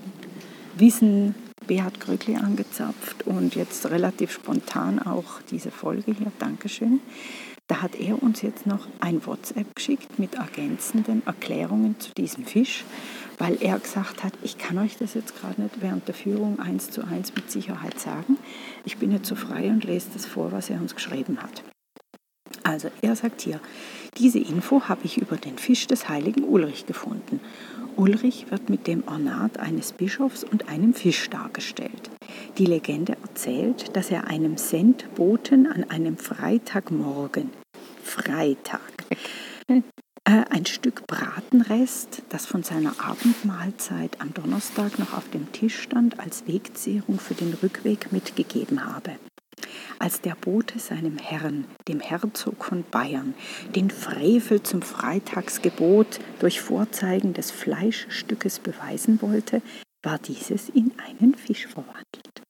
Wissen 0.75 1.35
Beat 1.67 1.99
Kröckli 1.99 2.35
angezapft 2.35 3.25
und 3.25 3.55
jetzt 3.55 3.89
relativ 3.89 4.31
spontan 4.31 4.99
auch 4.99 5.41
diese 5.49 5.71
Folge 5.71 6.13
hier. 6.13 6.31
Dankeschön. 6.39 6.99
Da 7.67 7.81
hat 7.81 7.95
er 7.95 8.21
uns 8.21 8.41
jetzt 8.41 8.65
noch 8.65 8.87
ein 8.99 9.25
WhatsApp 9.25 9.73
geschickt 9.73 10.19
mit 10.19 10.35
ergänzenden 10.35 11.25
Erklärungen 11.25 11.99
zu 11.99 12.11
diesem 12.13 12.45
Fisch, 12.45 12.83
weil 13.37 13.57
er 13.61 13.79
gesagt 13.79 14.23
hat, 14.23 14.33
ich 14.43 14.57
kann 14.57 14.77
euch 14.77 14.97
das 14.97 15.13
jetzt 15.13 15.39
gerade 15.39 15.61
nicht 15.61 15.81
während 15.81 16.07
der 16.07 16.15
Führung 16.15 16.59
eins 16.59 16.91
zu 16.91 17.03
eins 17.03 17.33
mit 17.33 17.49
Sicherheit 17.49 17.99
sagen. 17.99 18.37
Ich 18.83 18.97
bin 18.97 19.11
jetzt 19.11 19.27
so 19.27 19.35
frei 19.35 19.69
und 19.69 19.85
lese 19.85 20.09
das 20.13 20.25
vor, 20.25 20.51
was 20.51 20.69
er 20.69 20.81
uns 20.81 20.93
geschrieben 20.93 21.41
hat. 21.41 21.63
Also 22.63 22.89
er 23.01 23.15
sagt 23.15 23.41
hier, 23.41 23.59
diese 24.17 24.39
Info 24.39 24.83
habe 24.83 25.01
ich 25.03 25.17
über 25.17 25.35
den 25.35 25.57
Fisch 25.57 25.87
des 25.87 26.07
heiligen 26.07 26.43
Ulrich 26.43 26.85
gefunden. 26.85 27.39
Ulrich 27.95 28.47
wird 28.49 28.69
mit 28.69 28.87
dem 28.87 29.03
Ornat 29.07 29.59
eines 29.59 29.91
Bischofs 29.91 30.43
und 30.43 30.69
einem 30.69 30.93
Fisch 30.93 31.29
dargestellt. 31.29 32.09
Die 32.57 32.65
Legende 32.65 33.17
erzählt, 33.21 33.95
dass 33.95 34.09
er 34.09 34.27
einem 34.27 34.57
Sendboten 34.57 35.67
an 35.67 35.83
einem 35.89 36.17
Freitagmorgen, 36.17 37.49
Freitag, 38.03 38.81
äh, 39.67 39.81
ein 40.49 40.65
Stück 40.65 41.05
Bratenrest, 41.05 42.23
das 42.29 42.45
von 42.45 42.63
seiner 42.63 42.93
Abendmahlzeit 42.99 44.19
am 44.21 44.33
Donnerstag 44.33 44.97
noch 44.97 45.13
auf 45.13 45.29
dem 45.29 45.51
Tisch 45.51 45.79
stand, 45.81 46.19
als 46.19 46.47
Wegzehrung 46.47 47.19
für 47.19 47.35
den 47.35 47.53
Rückweg 47.61 48.11
mitgegeben 48.11 48.85
habe. 48.85 49.11
Als 49.99 50.21
der 50.21 50.35
Bote 50.35 50.79
seinem 50.79 51.17
Herrn, 51.17 51.65
dem 51.87 51.99
Herzog 51.99 52.65
von 52.65 52.83
Bayern, 52.89 53.33
den 53.75 53.89
Frevel 53.89 54.63
zum 54.63 54.81
Freitagsgebot 54.81 56.19
durch 56.39 56.61
Vorzeigen 56.61 57.33
des 57.33 57.51
Fleischstückes 57.51 58.59
beweisen 58.59 59.21
wollte, 59.21 59.61
war 60.03 60.19
dieses 60.19 60.69
in 60.69 60.91
einen 60.97 61.35
Fisch 61.35 61.67
verwandelt. 61.67 62.43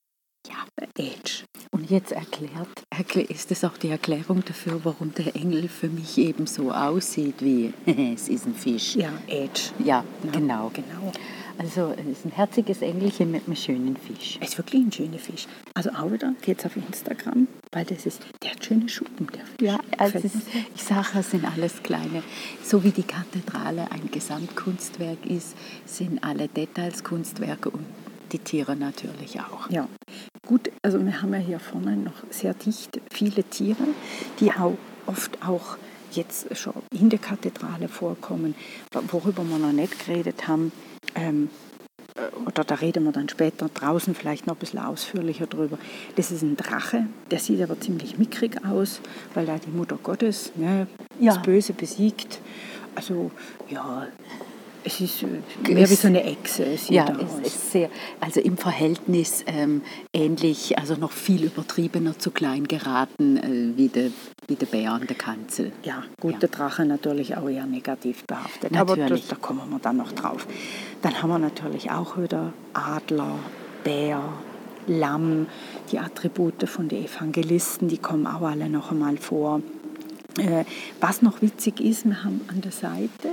Ja, 0.47 0.65
Edge. 0.97 1.45
Und 1.71 1.89
jetzt 1.89 2.11
erklärt, 2.11 2.83
ist 3.29 3.51
es 3.51 3.63
auch 3.63 3.77
die 3.77 3.89
Erklärung 3.89 4.43
dafür, 4.45 4.81
warum 4.83 5.13
der 5.13 5.35
Engel 5.35 5.67
für 5.67 5.87
mich 5.87 6.17
eben 6.17 6.45
so 6.47 6.71
aussieht 6.71 7.35
wie, 7.39 7.73
es 8.13 8.29
ist 8.29 8.45
ein 8.45 8.55
Fisch. 8.55 8.95
Ja, 8.95 9.11
Edge. 9.27 9.71
Ja, 9.83 10.03
genau. 10.31 10.71
genau. 10.73 11.11
Also 11.57 11.93
es 11.97 12.05
ist 12.05 12.25
ein 12.25 12.31
herziges 12.31 12.81
Engelchen 12.81 13.31
mit 13.31 13.45
einem 13.47 13.55
schönen 13.55 13.97
Fisch. 13.97 14.37
Es 14.41 14.49
ist 14.49 14.57
wirklich 14.57 14.83
ein 14.83 14.91
schöner 14.91 15.19
Fisch. 15.19 15.47
Also 15.73 15.91
auch 15.91 16.11
wieder 16.11 16.33
geht's 16.41 16.65
auf 16.65 16.75
Instagram, 16.75 17.47
weil 17.71 17.85
das 17.85 18.05
ist, 18.05 18.21
der 18.41 18.51
hat 18.51 18.65
schöne 18.65 18.89
Schuppen, 18.89 19.27
der 19.27 19.45
Fisch. 19.45 19.61
Ja, 19.61 19.79
also 19.97 20.17
es 20.17 20.25
ist, 20.25 20.47
ich 20.75 20.83
sage, 20.83 21.19
es 21.19 21.31
sind 21.31 21.45
alles 21.45 21.81
kleine. 21.83 22.23
So 22.63 22.83
wie 22.83 22.91
die 22.91 23.03
Kathedrale 23.03 23.91
ein 23.91 24.09
Gesamtkunstwerk 24.11 25.25
ist, 25.25 25.55
sind 25.85 26.23
alle 26.23 26.47
Details 26.47 27.03
Kunstwerke 27.03 27.69
und 27.69 27.85
die 28.31 28.39
Tiere 28.39 28.75
natürlich 28.75 29.39
auch. 29.39 29.69
Ja, 29.69 29.87
gut, 30.47 30.71
also 30.81 31.03
wir 31.03 31.21
haben 31.21 31.33
ja 31.33 31.39
hier 31.39 31.59
vorne 31.59 31.95
noch 31.95 32.23
sehr 32.29 32.53
dicht 32.55 32.99
viele 33.11 33.43
Tiere, 33.43 33.87
die 34.39 34.51
auch 34.51 34.77
oft 35.05 35.43
auch 35.43 35.77
jetzt 36.15 36.55
schon 36.57 36.73
in 36.91 37.09
der 37.09 37.19
Kathedrale 37.19 37.87
vorkommen, 37.87 38.55
worüber 39.09 39.43
wir 39.43 39.57
noch 39.57 39.71
nicht 39.71 40.05
geredet 40.05 40.47
haben. 40.47 40.71
Ähm, 41.15 41.49
äh, 42.15 42.35
oder 42.45 42.63
da 42.63 42.75
reden 42.75 43.03
wir 43.03 43.11
dann 43.11 43.29
später 43.29 43.69
draußen 43.73 44.15
vielleicht 44.15 44.47
noch 44.47 44.55
ein 44.55 44.59
bisschen 44.59 44.79
ausführlicher 44.79 45.47
drüber. 45.47 45.77
Das 46.15 46.31
ist 46.31 46.41
ein 46.41 46.55
Drache, 46.57 47.07
der 47.31 47.39
sieht 47.39 47.61
aber 47.61 47.79
ziemlich 47.79 48.17
mickrig 48.17 48.63
aus, 48.65 48.99
weil 49.33 49.47
er 49.49 49.59
die 49.59 49.69
Mutter 49.71 49.97
Gottes, 50.01 50.51
ne, 50.55 50.87
Ja. 51.19 51.33
das 51.33 51.43
Böse 51.43 51.73
besiegt. 51.73 52.39
Also 52.95 53.31
ja, 53.69 54.07
es 54.83 54.99
ist 54.99 55.23
äh, 55.23 55.73
mehr 55.73 55.89
wie 55.89 55.95
so 55.95 56.07
eine 56.07 56.23
Echse. 56.23 56.65
Ja, 56.89 57.05
es 57.41 57.47
ist 57.47 57.71
sehr, 57.71 57.89
also 58.19 58.39
im 58.39 58.57
Verhältnis 58.57 59.43
ähm, 59.47 59.81
ähnlich, 60.13 60.77
also 60.77 60.95
noch 60.95 61.11
viel 61.11 61.43
übertriebener 61.45 62.17
zu 62.19 62.31
klein 62.31 62.67
geraten 62.67 63.37
äh, 63.37 63.77
wie 63.77 63.87
der 63.87 64.11
wie 64.47 64.55
der 64.55 64.65
Bär 64.65 64.91
an 64.91 65.07
der 65.07 65.15
Kanzel. 65.15 65.71
Ja, 65.83 66.03
gut, 66.19 66.33
Ja. 66.33 66.39
der 66.39 66.49
Drache 66.49 66.85
natürlich 66.85 67.37
auch 67.37 67.47
eher 67.47 67.65
negativ 67.65 68.25
behaftet. 68.25 68.75
Aber 68.75 68.95
das, 68.97 69.03
Natürlich. 69.03 69.27
da 69.29 69.35
kommen 69.37 69.61
wir 69.69 69.79
dann 69.79 69.95
noch 69.97 70.11
drauf. 70.11 70.45
Dann 71.01 71.21
haben 71.21 71.29
wir 71.29 71.39
natürlich 71.39 71.89
auch 71.91 72.17
wieder 72.17 72.51
Adler, 72.73 73.39
Bär, 73.85 74.21
Lamm, 74.87 75.47
die 75.93 75.99
Attribute 75.99 76.67
von 76.67 76.89
den 76.89 77.05
Evangelisten, 77.05 77.87
die 77.87 77.99
kommen 77.99 78.27
auch 78.27 78.41
alle 78.41 78.67
noch 78.67 78.91
einmal 78.91 79.15
vor. 79.15 79.61
Äh, 80.37 80.65
was 80.99 81.21
noch 81.21 81.41
witzig 81.41 81.79
ist, 81.79 82.03
wir 82.05 82.21
haben 82.25 82.41
an 82.49 82.59
der 82.59 82.71
Seite, 82.73 83.29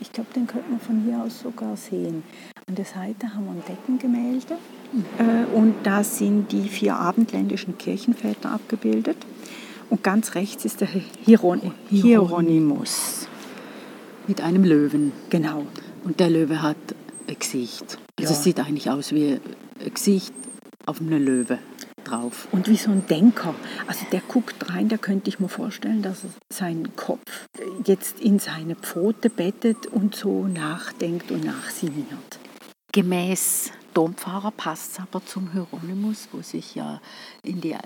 ich 0.00 0.12
glaube, 0.12 0.30
den 0.34 0.46
könnte 0.46 0.70
man 0.70 0.80
von 0.80 1.02
hier 1.04 1.22
aus 1.22 1.40
sogar 1.40 1.76
sehen, 1.76 2.22
an 2.68 2.74
der 2.74 2.84
Seite 2.84 3.34
haben 3.34 3.46
wir 3.46 3.52
ein 3.52 3.62
Deckengemälde 3.66 4.54
äh, 5.18 5.56
und 5.56 5.74
da 5.84 6.04
sind 6.04 6.52
die 6.52 6.68
vier 6.68 6.96
abendländischen 6.96 7.78
Kirchenväter 7.78 8.50
abgebildet. 8.52 9.16
Und 9.90 10.02
ganz 10.02 10.34
rechts 10.34 10.66
ist 10.66 10.82
der 10.82 10.88
Hieron 11.24 11.72
Hieronymus. 11.88 13.26
Mit 14.26 14.42
einem 14.42 14.64
Löwen. 14.64 15.12
Genau. 15.30 15.64
Und 16.04 16.20
der 16.20 16.28
Löwe 16.28 16.60
hat 16.60 16.76
ein 17.26 17.36
Gesicht. 17.38 17.98
Also 18.18 18.32
Ja. 18.32 18.38
es 18.38 18.44
sieht 18.44 18.60
eigentlich 18.60 18.90
aus 18.90 19.12
wie 19.12 19.40
ein 19.80 19.94
Gesicht 19.94 20.34
auf 20.84 21.00
einem 21.00 21.24
Löwe 21.24 21.58
drauf. 22.08 22.48
Und 22.52 22.68
wie 22.68 22.76
so 22.76 22.90
ein 22.90 23.06
Denker. 23.06 23.54
Also 23.86 24.06
der 24.12 24.20
guckt 24.20 24.70
rein, 24.70 24.88
da 24.88 24.96
könnte 24.96 25.28
ich 25.28 25.40
mir 25.40 25.48
vorstellen, 25.48 26.02
dass 26.02 26.24
er 26.24 26.30
seinen 26.52 26.96
Kopf 26.96 27.20
jetzt 27.84 28.20
in 28.20 28.38
seine 28.38 28.74
Pfote 28.74 29.30
bettet 29.30 29.86
und 29.86 30.14
so 30.14 30.46
nachdenkt 30.46 31.30
und 31.30 31.44
nachsinniert. 31.44 32.38
Gemäß 32.92 33.70
Dompfarrer 33.94 34.50
passt 34.52 34.92
es 34.92 35.00
aber 35.00 35.24
zum 35.24 35.52
Hieronymus, 35.52 36.28
wo 36.32 36.40
sich 36.40 36.74
ja 36.74 37.00
in 37.42 37.60
die, 37.60 37.72
äh, 37.72 37.78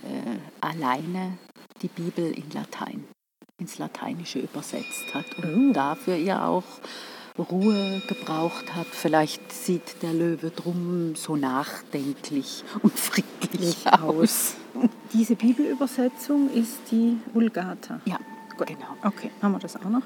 alleine 0.61 1.39
die 1.81 1.89
Bibel 1.89 2.31
in 2.33 2.51
Latein, 2.53 3.05
ins 3.59 3.79
Lateinische 3.79 4.41
übersetzt 4.41 5.15
hat 5.15 5.27
und 5.39 5.71
Oh. 5.71 5.73
dafür 5.73 6.17
ja 6.17 6.47
auch 6.47 6.65
Ruhe 7.39 8.03
gebraucht 8.07 8.75
hat. 8.75 8.87
Vielleicht 8.87 9.53
sieht 9.53 10.03
der 10.03 10.13
Löwe 10.13 10.51
drum 10.51 11.15
so 11.15 11.37
nachdenklich 11.37 12.65
und 12.83 12.99
friedlich 12.99 13.87
aus. 13.91 14.57
Diese 15.13 15.37
Bibelübersetzung 15.37 16.51
ist 16.53 16.79
die 16.91 17.19
Vulgata. 17.33 18.01
Ja, 18.05 18.19
Gut. 18.57 18.67
genau. 18.67 18.97
Okay, 19.05 19.31
haben 19.41 19.53
wir 19.53 19.59
das 19.59 19.77
auch 19.77 19.89
noch? 19.89 20.03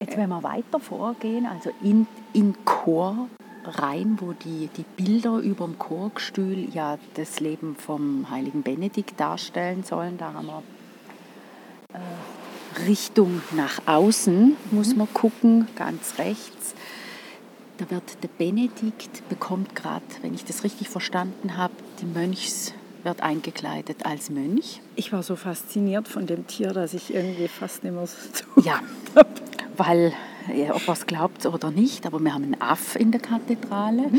Jetzt, 0.00 0.16
wenn 0.16 0.28
wir 0.30 0.42
weiter 0.42 0.80
vorgehen, 0.80 1.46
also 1.46 1.70
in, 1.82 2.06
in 2.32 2.56
Chor 2.64 3.28
rein, 3.64 4.16
wo 4.20 4.32
die, 4.32 4.68
die 4.76 4.84
Bilder 4.96 5.38
über 5.38 5.64
dem 5.66 5.78
Chorgestühl 5.78 6.68
ja 6.74 6.98
das 7.14 7.38
Leben 7.38 7.76
vom 7.76 8.28
heiligen 8.28 8.62
Benedikt 8.62 9.20
darstellen 9.20 9.84
sollen, 9.84 10.18
da 10.18 10.32
haben 10.32 10.46
wir 10.46 10.62
äh, 11.94 11.98
Richtung 12.86 13.42
nach 13.56 13.80
außen, 13.86 14.56
muss 14.70 14.94
man 14.94 15.12
gucken, 15.12 15.68
ganz 15.76 16.18
rechts. 16.18 16.74
Da 17.78 17.90
wird 17.90 18.02
der 18.22 18.28
Benedikt, 18.28 19.28
bekommt 19.28 19.74
gerade, 19.74 20.04
wenn 20.22 20.34
ich 20.34 20.44
das 20.44 20.62
richtig 20.64 20.88
verstanden 20.88 21.56
habe, 21.56 21.74
die 22.00 22.06
Mönchs, 22.06 22.74
wird 23.04 23.20
eingekleidet 23.20 24.06
als 24.06 24.30
Mönch. 24.30 24.80
Ich 24.94 25.12
war 25.12 25.22
so 25.22 25.34
fasziniert 25.34 26.06
von 26.06 26.26
dem 26.26 26.46
Tier, 26.46 26.72
dass 26.72 26.94
ich 26.94 27.12
irgendwie 27.12 27.48
fast 27.48 27.82
nicht 27.82 27.92
mehr 27.94 28.06
so. 28.06 28.16
Ja, 28.62 28.80
weil, 29.76 30.12
ja, 30.54 30.74
ob 30.74 30.88
es 30.88 31.06
glaubt 31.06 31.44
oder 31.46 31.70
nicht, 31.70 32.06
aber 32.06 32.20
wir 32.20 32.32
haben 32.32 32.44
einen 32.44 32.60
Aff 32.60 32.94
in 32.96 33.10
der 33.10 33.20
Kathedrale. 33.20 34.10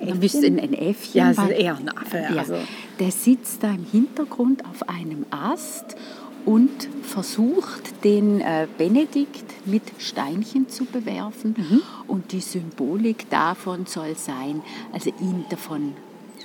Ein, 0.00 0.20
bisschen 0.20 0.58
ein 0.58 0.74
Äffchen. 0.74 1.18
Ja, 1.18 1.30
es 1.30 1.38
ist 1.38 1.50
eher 1.50 1.76
ein 1.76 1.88
Affe. 1.88 2.18
ja, 2.18 2.40
Also, 2.40 2.56
der 2.98 3.10
sitzt 3.10 3.62
da 3.62 3.70
im 3.70 3.84
Hintergrund 3.84 4.64
auf 4.64 4.88
einem 4.88 5.24
Ast 5.30 5.96
und 6.44 6.88
versucht, 7.02 8.04
den 8.04 8.40
äh, 8.40 8.66
Benedikt 8.78 9.44
mit 9.66 9.82
Steinchen 9.98 10.68
zu 10.68 10.84
bewerfen. 10.84 11.54
Mhm. 11.56 11.82
Und 12.08 12.32
die 12.32 12.40
Symbolik 12.40 13.28
davon 13.30 13.86
soll 13.86 14.16
sein, 14.16 14.62
also 14.92 15.10
ihn 15.20 15.44
davon 15.50 15.94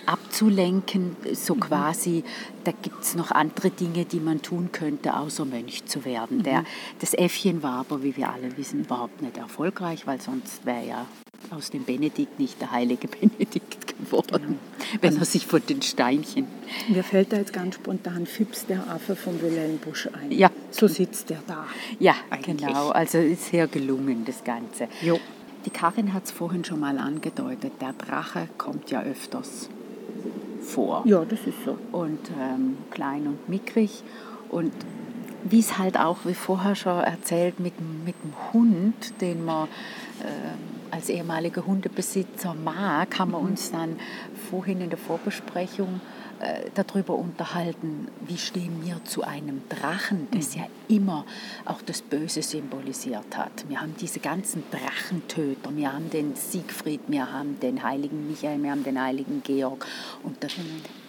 abzulenken, 0.06 1.16
so 1.34 1.56
Mhm. 1.56 1.60
quasi, 1.60 2.24
da 2.64 2.72
gibt 2.82 3.04
es 3.04 3.16
noch 3.16 3.32
andere 3.32 3.70
Dinge, 3.72 4.06
die 4.06 4.20
man 4.20 4.42
tun 4.42 4.70
könnte, 4.72 5.16
außer 5.18 5.46
Mönch 5.46 5.86
zu 5.86 6.06
werden. 6.06 6.44
Der, 6.44 6.62
Mhm. 6.62 6.66
das 7.00 7.14
Äffchen 7.14 7.62
war 7.64 7.80
aber, 7.80 8.04
wie 8.04 8.16
wir 8.16 8.32
alle 8.32 8.56
wissen, 8.58 8.82
überhaupt 8.82 9.22
nicht 9.22 9.38
erfolgreich, 9.38 10.08
weil 10.08 10.22
sonst 10.22 10.66
wäre 10.66 10.86
ja 10.88 11.06
aus 11.50 11.70
dem 11.72 11.84
Benedikt 11.84 12.40
nicht 12.40 12.60
der 12.62 12.72
heilige 12.72 13.08
Benedikt 13.20 13.87
geworden, 14.00 14.60
wenn 15.02 15.10
Also 15.10 15.20
er 15.22 15.26
sich 15.26 15.46
von 15.48 15.62
den 15.68 15.82
Steinchen 15.82 16.48
mir 16.90 17.04
fällt 17.04 17.32
da 17.34 17.38
jetzt 17.38 17.54
ganz 17.54 17.76
spontan 17.76 18.26
Fips, 18.26 18.66
der 18.66 18.80
Affe 18.90 19.16
von 19.16 19.42
Wilhelm 19.42 19.78
Busch 19.78 20.08
ein. 20.08 20.32
Ja. 20.32 20.50
So 20.72 20.88
sitzt 20.88 21.30
der 21.30 21.40
da. 21.48 21.66
Ja, 22.00 22.16
Eigentlich. 22.30 22.58
genau. 22.66 22.90
Also 22.90 23.18
ist 23.20 23.46
sehr 23.48 23.68
gelungen, 23.68 24.24
das 24.26 24.44
Ganze. 24.44 24.88
Jo. 25.02 25.20
Die 25.66 25.70
Karin 25.70 26.14
hat 26.14 26.26
es 26.26 26.32
vorhin 26.32 26.64
schon 26.66 26.80
mal 26.80 26.98
angedeutet. 26.98 27.74
Der 27.82 27.94
Drache 27.94 28.48
kommt 28.58 28.90
ja 28.92 29.02
öfters 29.02 29.70
vor. 30.62 31.04
Ja, 31.06 31.24
das 31.26 31.40
ist 31.46 31.64
so. 31.66 31.78
Und 31.92 32.20
ähm, 32.40 32.78
klein 32.92 33.28
und 33.28 33.50
mickrig. 33.50 34.04
Und 34.50 34.72
wie 35.44 35.60
es 35.60 35.78
halt 35.78 35.98
auch, 35.98 36.18
wie 36.26 36.34
vorher 36.34 36.76
schon 36.76 37.00
erzählt, 37.00 37.60
mit, 37.60 37.78
dem- 37.80 38.04
mit 38.06 38.16
dem 38.24 38.34
Hund, 38.54 39.22
den 39.22 39.46
man 39.46 39.68
ähm, 40.22 40.77
als 40.92 41.10
ehemaliger 41.10 41.66
Hundebesitzer 41.66 42.54
mag, 42.54 43.18
haben 43.20 43.32
wir 43.32 43.40
uns 43.40 43.72
dann 43.72 43.98
vorhin 44.50 44.82
in 44.82 44.90
der 44.90 44.98
Vorbesprechung 44.98 46.02
äh, 46.40 46.70
darüber 46.76 47.16
unterhalten, 47.16 48.10
wie 48.22 48.38
stehen 48.38 48.86
wir 48.86 49.04
zu 49.06 49.24
einem 49.24 49.64
Drachen, 49.70 50.28
das 50.32 50.54
ja 50.54 50.68
immer 50.88 51.26
auch 51.66 51.82
das 51.82 52.04
Böse 52.04 52.44
symbolisiert 52.44 53.36
hat. 53.36 53.68
Wir 53.68 53.82
haben 53.82 53.96
diese 54.00 54.20
ganzen 54.20 54.64
Drachentöter, 54.70 55.76
wir 55.76 55.92
haben 55.92 56.12
den 56.12 56.36
Siegfried, 56.36 57.02
wir 57.08 57.32
haben 57.32 57.60
den 57.60 57.82
heiligen 57.82 58.28
Michael, 58.28 58.62
wir 58.62 58.70
haben 58.70 58.84
den 58.84 59.02
heiligen 59.02 59.42
Georg. 59.44 59.86
Und 60.22 60.44
der, 60.44 60.52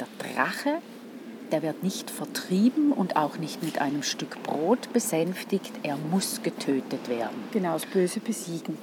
der 0.00 0.08
Drache, 0.18 0.78
der 1.52 1.62
wird 1.62 1.82
nicht 1.82 2.10
vertrieben 2.10 2.92
und 2.92 3.16
auch 3.16 3.36
nicht 3.36 3.62
mit 3.62 3.80
einem 3.80 4.02
Stück 4.02 4.42
Brot 4.42 4.92
besänftigt, 4.92 5.72
er 5.82 5.98
muss 6.10 6.42
getötet 6.42 7.08
werden. 7.08 7.36
Genau, 7.52 7.74
das 7.74 7.86
Böse 7.86 8.20
besiegen. 8.20 8.78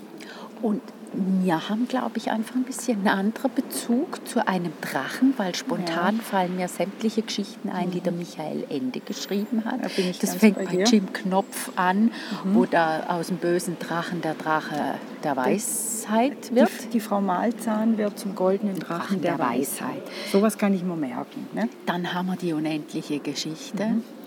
Und 0.62 0.82
wir 1.18 1.70
haben, 1.70 1.88
glaube 1.88 2.18
ich, 2.18 2.32
einfach 2.32 2.56
ein 2.56 2.64
bisschen 2.64 3.00
einen 3.00 3.08
anderen 3.08 3.52
Bezug 3.54 4.28
zu 4.28 4.46
einem 4.48 4.74
Drachen, 4.82 5.34
weil 5.38 5.56
spontan 5.56 6.18
fallen 6.20 6.56
mir 6.56 6.68
sämtliche 6.68 7.22
Geschichten 7.22 7.70
ein, 7.70 7.92
die 7.92 8.02
der 8.02 8.12
Michael 8.12 8.66
Ende 8.70 9.00
geschrieben 9.00 9.64
hat. 9.66 9.84
Da 9.84 9.90
das 10.20 10.36
fängt 10.36 10.58
bei 10.58 10.66
bei. 10.66 10.84
Jim 10.84 11.14
Knopf 11.14 11.72
an, 11.76 12.12
wo 12.44 12.66
da 12.66 13.06
aus 13.08 13.28
dem 13.28 13.38
bösen 13.38 13.78
Drachen 13.80 14.22
der 14.22 14.34
Drache 14.34 14.96
der 15.24 15.38
Weisheit 15.38 16.54
wird. 16.54 16.70
Die, 16.86 16.90
die 16.90 17.00
Frau 17.00 17.22
Malzahn 17.22 17.98
wird 17.98 18.20
zum 18.20 18.36
goldenen 18.36 18.80
Drachen, 18.80 19.00
Drachen 19.00 19.22
der, 19.22 19.38
der 19.38 19.46
Weisheit. 19.46 20.04
Sowas 20.32 20.58
kann 20.58 20.74
ich 20.74 20.84
mir 20.84 20.96
merken. 20.96 21.48
Ne? 21.54 21.70
Dann 21.86 22.14
haben 22.14 22.28
wir 22.28 22.36
die 22.36 22.54
unendliche 22.54 23.20
Geschichte. 23.20 23.78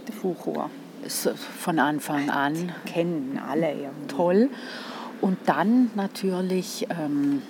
Der 0.06 0.14
Fuchur. 0.14 0.70
Von 1.60 1.78
Anfang 1.78 2.28
an 2.28 2.72
Kennen 2.84 3.40
alle 3.46 3.70
irgendwie. 3.70 4.08
toll. 4.08 4.50
Und 5.20 5.38
dann 5.46 5.90
natürlich 5.94 6.86
ähm, 6.90 7.42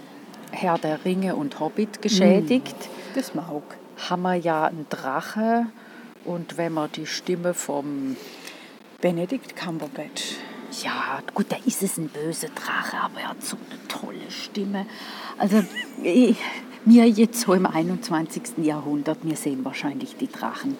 Herr 0.50 0.78
der 0.78 1.04
Ringe 1.04 1.36
und 1.36 1.60
Hobbit 1.60 2.02
geschädigt. 2.02 2.76
Das 3.14 3.34
mag. 3.34 3.62
Haben 4.08 4.22
wir 4.22 4.34
ja 4.34 4.64
einen 4.64 4.86
Drache 4.88 5.66
und 6.24 6.56
wenn 6.56 6.72
man 6.72 6.90
die 6.92 7.06
Stimme 7.06 7.54
vom 7.54 8.16
Benedict 9.00 9.56
Cumberbatch. 9.56 10.36
Ja, 10.82 11.20
gut, 11.34 11.46
da 11.48 11.56
ist 11.64 11.82
es 11.82 11.96
ein 11.98 12.08
böser 12.08 12.48
Drache, 12.48 12.96
aber 12.98 13.20
er 13.20 13.28
hat 13.30 13.42
so 13.42 13.56
eine 13.56 13.88
tolle 13.88 14.30
Stimme. 14.30 14.86
Also 15.38 15.64
wir 16.02 17.08
jetzt 17.08 17.40
so 17.40 17.54
im 17.54 17.66
21. 17.66 18.58
Jahrhundert, 18.58 19.18
wir 19.22 19.36
sehen 19.36 19.64
wahrscheinlich 19.64 20.16
die 20.16 20.28
Drachen 20.28 20.76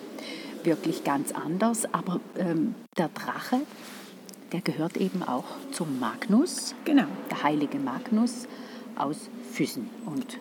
wirklich 0.65 1.05
ganz 1.05 1.33
anders, 1.33 1.93
aber 1.93 2.21
ähm, 2.37 2.75
der 2.97 3.09
Drache, 3.09 3.61
der 4.53 4.61
gehört 4.61 4.97
eben 4.97 5.23
auch 5.23 5.45
zum 5.73 5.99
Magnus, 6.01 6.75
Genau. 6.85 7.05
der 7.31 7.43
heilige 7.43 7.79
Magnus 7.79 8.47
aus 8.97 9.29
Füssen. 9.53 9.89
Und 10.07 10.39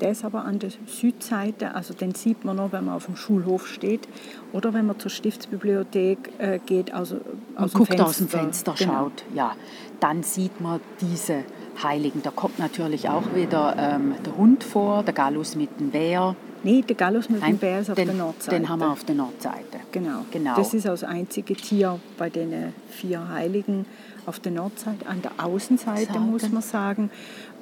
Der 0.00 0.10
ist 0.10 0.24
aber 0.24 0.44
an 0.44 0.58
der 0.58 0.70
Südseite, 0.86 1.76
also 1.76 1.94
den 1.94 2.12
sieht 2.16 2.44
man 2.44 2.56
noch, 2.56 2.72
wenn 2.72 2.86
man 2.86 2.94
auf 2.96 3.06
dem 3.06 3.14
Schulhof 3.14 3.68
steht 3.68 4.08
oder 4.52 4.74
wenn 4.74 4.84
man 4.86 4.98
zur 4.98 5.12
Stiftsbibliothek 5.12 6.18
äh, 6.38 6.58
geht, 6.66 6.92
also 6.92 7.20
aus 7.54 7.70
dem 7.70 7.78
guckt 7.78 7.88
Fenster. 7.90 8.06
aus 8.06 8.16
dem 8.18 8.28
Fenster, 8.28 8.74
Genau. 8.76 8.92
schaut, 8.92 9.24
ja, 9.32 9.54
dann 10.00 10.24
sieht 10.24 10.60
man 10.60 10.80
diese 11.00 11.44
Heiligen. 11.84 12.20
Da 12.22 12.30
kommt 12.32 12.58
natürlich 12.58 13.08
auch 13.10 13.34
wieder 13.36 13.76
ähm, 13.78 14.14
der 14.26 14.36
Hund 14.36 14.64
vor, 14.64 15.04
der 15.04 15.14
Gallus 15.14 15.54
mit 15.54 15.78
dem 15.78 15.90
Bär. 15.90 16.34
Nee, 16.64 16.82
der 16.82 16.94
Gallus 16.96 17.28
mit 17.28 17.40
Nein, 17.40 17.54
dem 17.54 17.58
Bär 17.58 17.80
ist 17.80 17.90
auf 17.90 17.96
den, 17.96 18.06
der 18.08 18.14
Nordseite. 18.16 18.56
Den 18.56 18.68
haben 18.68 18.78
wir 18.80 18.90
auf 18.90 19.04
der 19.04 19.14
Nordseite. 19.16 19.80
Genau. 19.90 20.24
Genau. 20.30 20.54
Das 20.56 20.74
ist 20.74 20.86
das 20.86 21.02
einzige 21.04 21.54
Tier 21.54 21.98
bei 22.18 22.30
den 22.30 22.72
vier 22.90 23.28
Heiligen 23.28 23.86
auf 24.26 24.38
der 24.40 24.52
Nordseite. 24.52 25.06
An 25.06 25.22
der 25.22 25.32
Außenseite 25.44 26.06
Seite. 26.06 26.20
muss 26.20 26.48
man 26.50 26.62
sagen, 26.62 27.10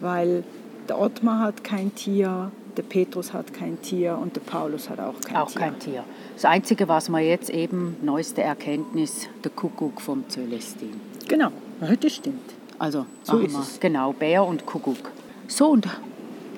weil 0.01 0.45
der 0.89 0.99
Ottmar 1.01 1.41
hat 1.41 1.65
kein 1.65 1.95
Tier, 1.95 2.51
der 2.77 2.83
Petrus 2.83 3.33
hat 3.33 3.55
kein 3.55 3.81
Tier 3.81 4.19
und 4.21 4.37
der 4.37 4.41
Paulus 4.43 4.91
hat 4.91 5.01
auch 5.01 5.19
kein 5.21 5.37
Auch 5.37 5.51
Tier. 5.51 5.61
kein 5.61 5.79
Tier. 5.79 6.05
Das 6.35 6.45
Einzige, 6.45 6.87
was 6.89 7.09
wir 7.09 7.21
jetzt 7.21 7.51
eben, 7.51 7.97
neueste 8.03 8.43
Erkenntnis, 8.43 9.29
der 9.43 9.51
Kuckuck 9.51 10.01
vom 10.01 10.25
Celestin. 10.29 11.01
Genau, 11.29 11.51
ja, 11.81 11.97
das 11.97 12.13
stimmt. 12.15 12.55
Also 12.79 13.07
So 13.23 13.39
ist 13.39 13.53
wir. 13.53 13.61
es. 13.61 13.81
Genau, 13.81 14.13
Bär 14.13 14.45
und 14.45 14.67
Kuckuck. 14.67 15.11
So, 15.49 15.69
und 15.71 15.87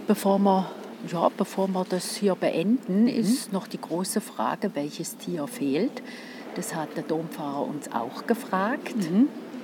bevor 0.07 0.39
wir, 0.39 0.71
ja, 1.11 1.29
bevor 1.37 1.69
wir 1.69 1.85
das 1.89 2.17
hier 2.17 2.35
beenden, 2.35 3.09
ist 3.09 3.53
noch 3.53 3.67
die 3.67 3.81
große 3.81 4.21
Frage, 4.21 4.71
welches 4.75 5.17
Tier 5.17 5.47
fehlt. 5.47 6.03
Das 6.55 6.75
hat 6.75 6.97
der 6.97 7.03
Dompfarrer 7.03 7.67
uns 7.67 7.91
auch 7.93 8.27
gefragt. 8.27 8.95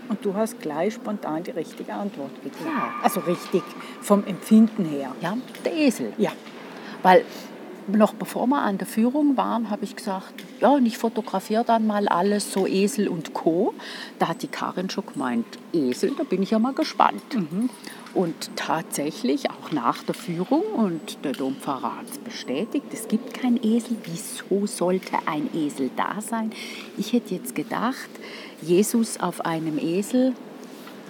Und 0.09 0.25
du 0.25 0.35
hast 0.35 0.61
gleich 0.61 0.95
spontan 0.95 1.43
die 1.45 1.51
richtige 1.51 1.93
Antwort 1.93 2.35
gegeben. 2.37 2.65
Ja. 2.65 2.95
Also 3.03 3.21
richtig, 3.21 3.63
vom 4.01 4.25
Empfinden 4.25 4.87
her. 4.87 5.15
Ja, 5.21 5.37
der 5.65 5.77
Esel. 5.77 6.13
Ja, 6.17 6.33
Weil 7.03 7.25
noch 7.89 8.15
bevor 8.15 8.47
wir 8.47 8.61
an 8.63 8.79
der 8.79 8.87
Führung 8.87 9.37
waren, 9.37 9.71
habe 9.71 9.85
ich 9.85 9.97
gesagt, 9.97 10.45
ja, 10.61 10.71
und 10.71 10.87
ich 10.87 10.99
fotografiere 10.99 11.65
dann 11.65 11.87
mal 11.87 12.09
alles, 12.09 12.53
so 12.53 12.67
Esel 12.67 13.09
und 13.09 13.33
Co. 13.35 13.75
Da 14.19 14.29
hat 14.29 14.43
die 14.43 14.49
Karin 14.49 14.91
schon 14.91 15.07
gemeint, 15.07 15.47
Esel, 15.73 16.13
da 16.17 16.25
bin 16.25 16.43
ich 16.43 16.51
ja 16.51 16.59
mal 16.59 16.75
gespannt. 16.75 17.23
Und 18.15 18.51
tatsächlich, 18.57 19.51
auch 19.51 19.71
nach 19.73 20.03
der 20.03 20.15
Führung, 20.15 20.63
und 20.63 21.25
der 21.25 21.33
Dompfarrer 21.33 21.99
hat 21.99 22.11
es 22.11 22.19
bestätigt, 22.19 22.87
es 22.93 23.09
gibt 23.09 23.35
keinen 23.35 23.63
Esel. 23.63 23.97
Wieso 24.05 24.67
sollte 24.67 25.13
ein 25.27 25.51
Esel 25.55 25.91
da 25.97 26.21
sein? 26.21 26.53
Ich 26.97 27.13
hätte 27.13 27.35
jetzt 27.35 27.55
gedacht, 27.55 28.09
Jesus 28.63 29.21
auf 29.21 29.45
einem 29.45 29.79
Esel 29.79 30.35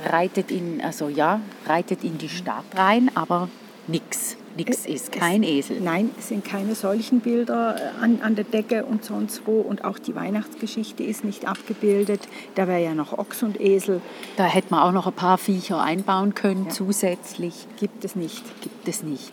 reitet 0.04 0.50
in, 0.50 0.80
also 0.80 1.08
ja, 1.08 1.40
reitet 1.66 2.04
in 2.04 2.18
die 2.18 2.28
Stadt 2.28 2.64
rein, 2.74 3.11
aber 3.14 3.48
nix. 3.87 4.38
Nix 4.59 4.87
ist 4.87 5.12
kein 5.12 5.44
Esel. 5.44 5.81
Nein, 5.81 6.11
es 6.18 6.29
sind 6.29 6.44
keine 6.44 6.75
solchen 6.75 7.21
Bilder 7.21 7.77
äh, 7.77 8.03
an, 8.03 8.21
an 8.23 8.35
der 8.35 8.42
Decke 8.42 8.85
und 8.85 9.05
sonst 9.05 9.42
wo. 9.47 9.61
Und 9.61 9.85
auch 9.85 10.01
die 10.01 10.16
Weihnachtsgeschichte 10.16 11.05
ist 11.05 11.25
nicht 11.25 11.47
abgebildet. 11.47 12.23
Da 12.57 12.66
wäre 12.66 12.83
ja 12.83 12.92
noch 12.92 13.16
Ochs 13.16 13.44
und 13.44 13.61
Esel. 13.61 14.01
Da 14.37 14.47
hätte 14.47 14.68
man 14.71 14.81
auch 14.81 14.90
noch 14.90 15.07
ein 15.07 15.12
paar 15.12 15.38
Viecher 15.38 15.81
einbauen 15.81 16.35
können 16.35 16.71
zusätzlich. 16.71 17.68
Gibt 17.79 18.05
es 18.05 18.16
nicht. 18.16 18.42
Gibt 18.61 18.88
es 18.88 19.05
nicht. 19.05 19.33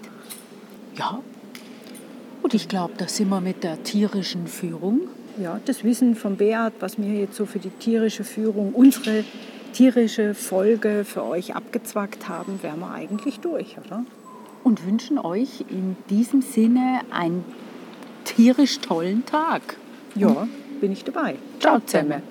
Ja. 0.96 1.22
Und 2.44 2.54
ich 2.54 2.68
glaube, 2.68 2.94
da 2.98 3.08
sind 3.08 3.30
wir 3.30 3.42
mit 3.42 3.64
der 3.64 3.82
tierischen 3.82 4.46
Führung. 4.46 5.02
Ja, 5.42 5.60
das 5.66 5.84
Wissen 5.84 6.16
von 6.16 6.38
Beat, 6.38 6.74
was 6.82 7.00
wir 7.00 7.12
jetzt 7.20 7.36
so 7.36 7.48
für 7.48 7.58
die 7.58 7.72
tierische 7.72 8.24
Führung, 8.24 8.74
unsere 8.74 9.24
tierische 9.74 10.36
Folge 10.36 11.04
für 11.04 11.24
euch 11.24 11.56
abgezwackt 11.56 12.30
haben, 12.30 12.62
wären 12.62 12.80
wir 12.80 12.92
eigentlich 12.92 13.40
durch, 13.40 13.76
oder? 13.84 14.06
Und 14.66 14.84
wünschen 14.84 15.20
euch 15.20 15.64
in 15.70 15.96
diesem 16.10 16.42
Sinne 16.42 17.02
einen 17.12 17.46
tierisch 18.24 18.80
tollen 18.80 19.24
Tag. 19.24 19.62
Ja, 20.16 20.48
bin 20.82 20.92
ich 20.92 21.04
dabei. 21.04 21.36
Ciao 21.60 21.80
zusammen. 21.80 22.24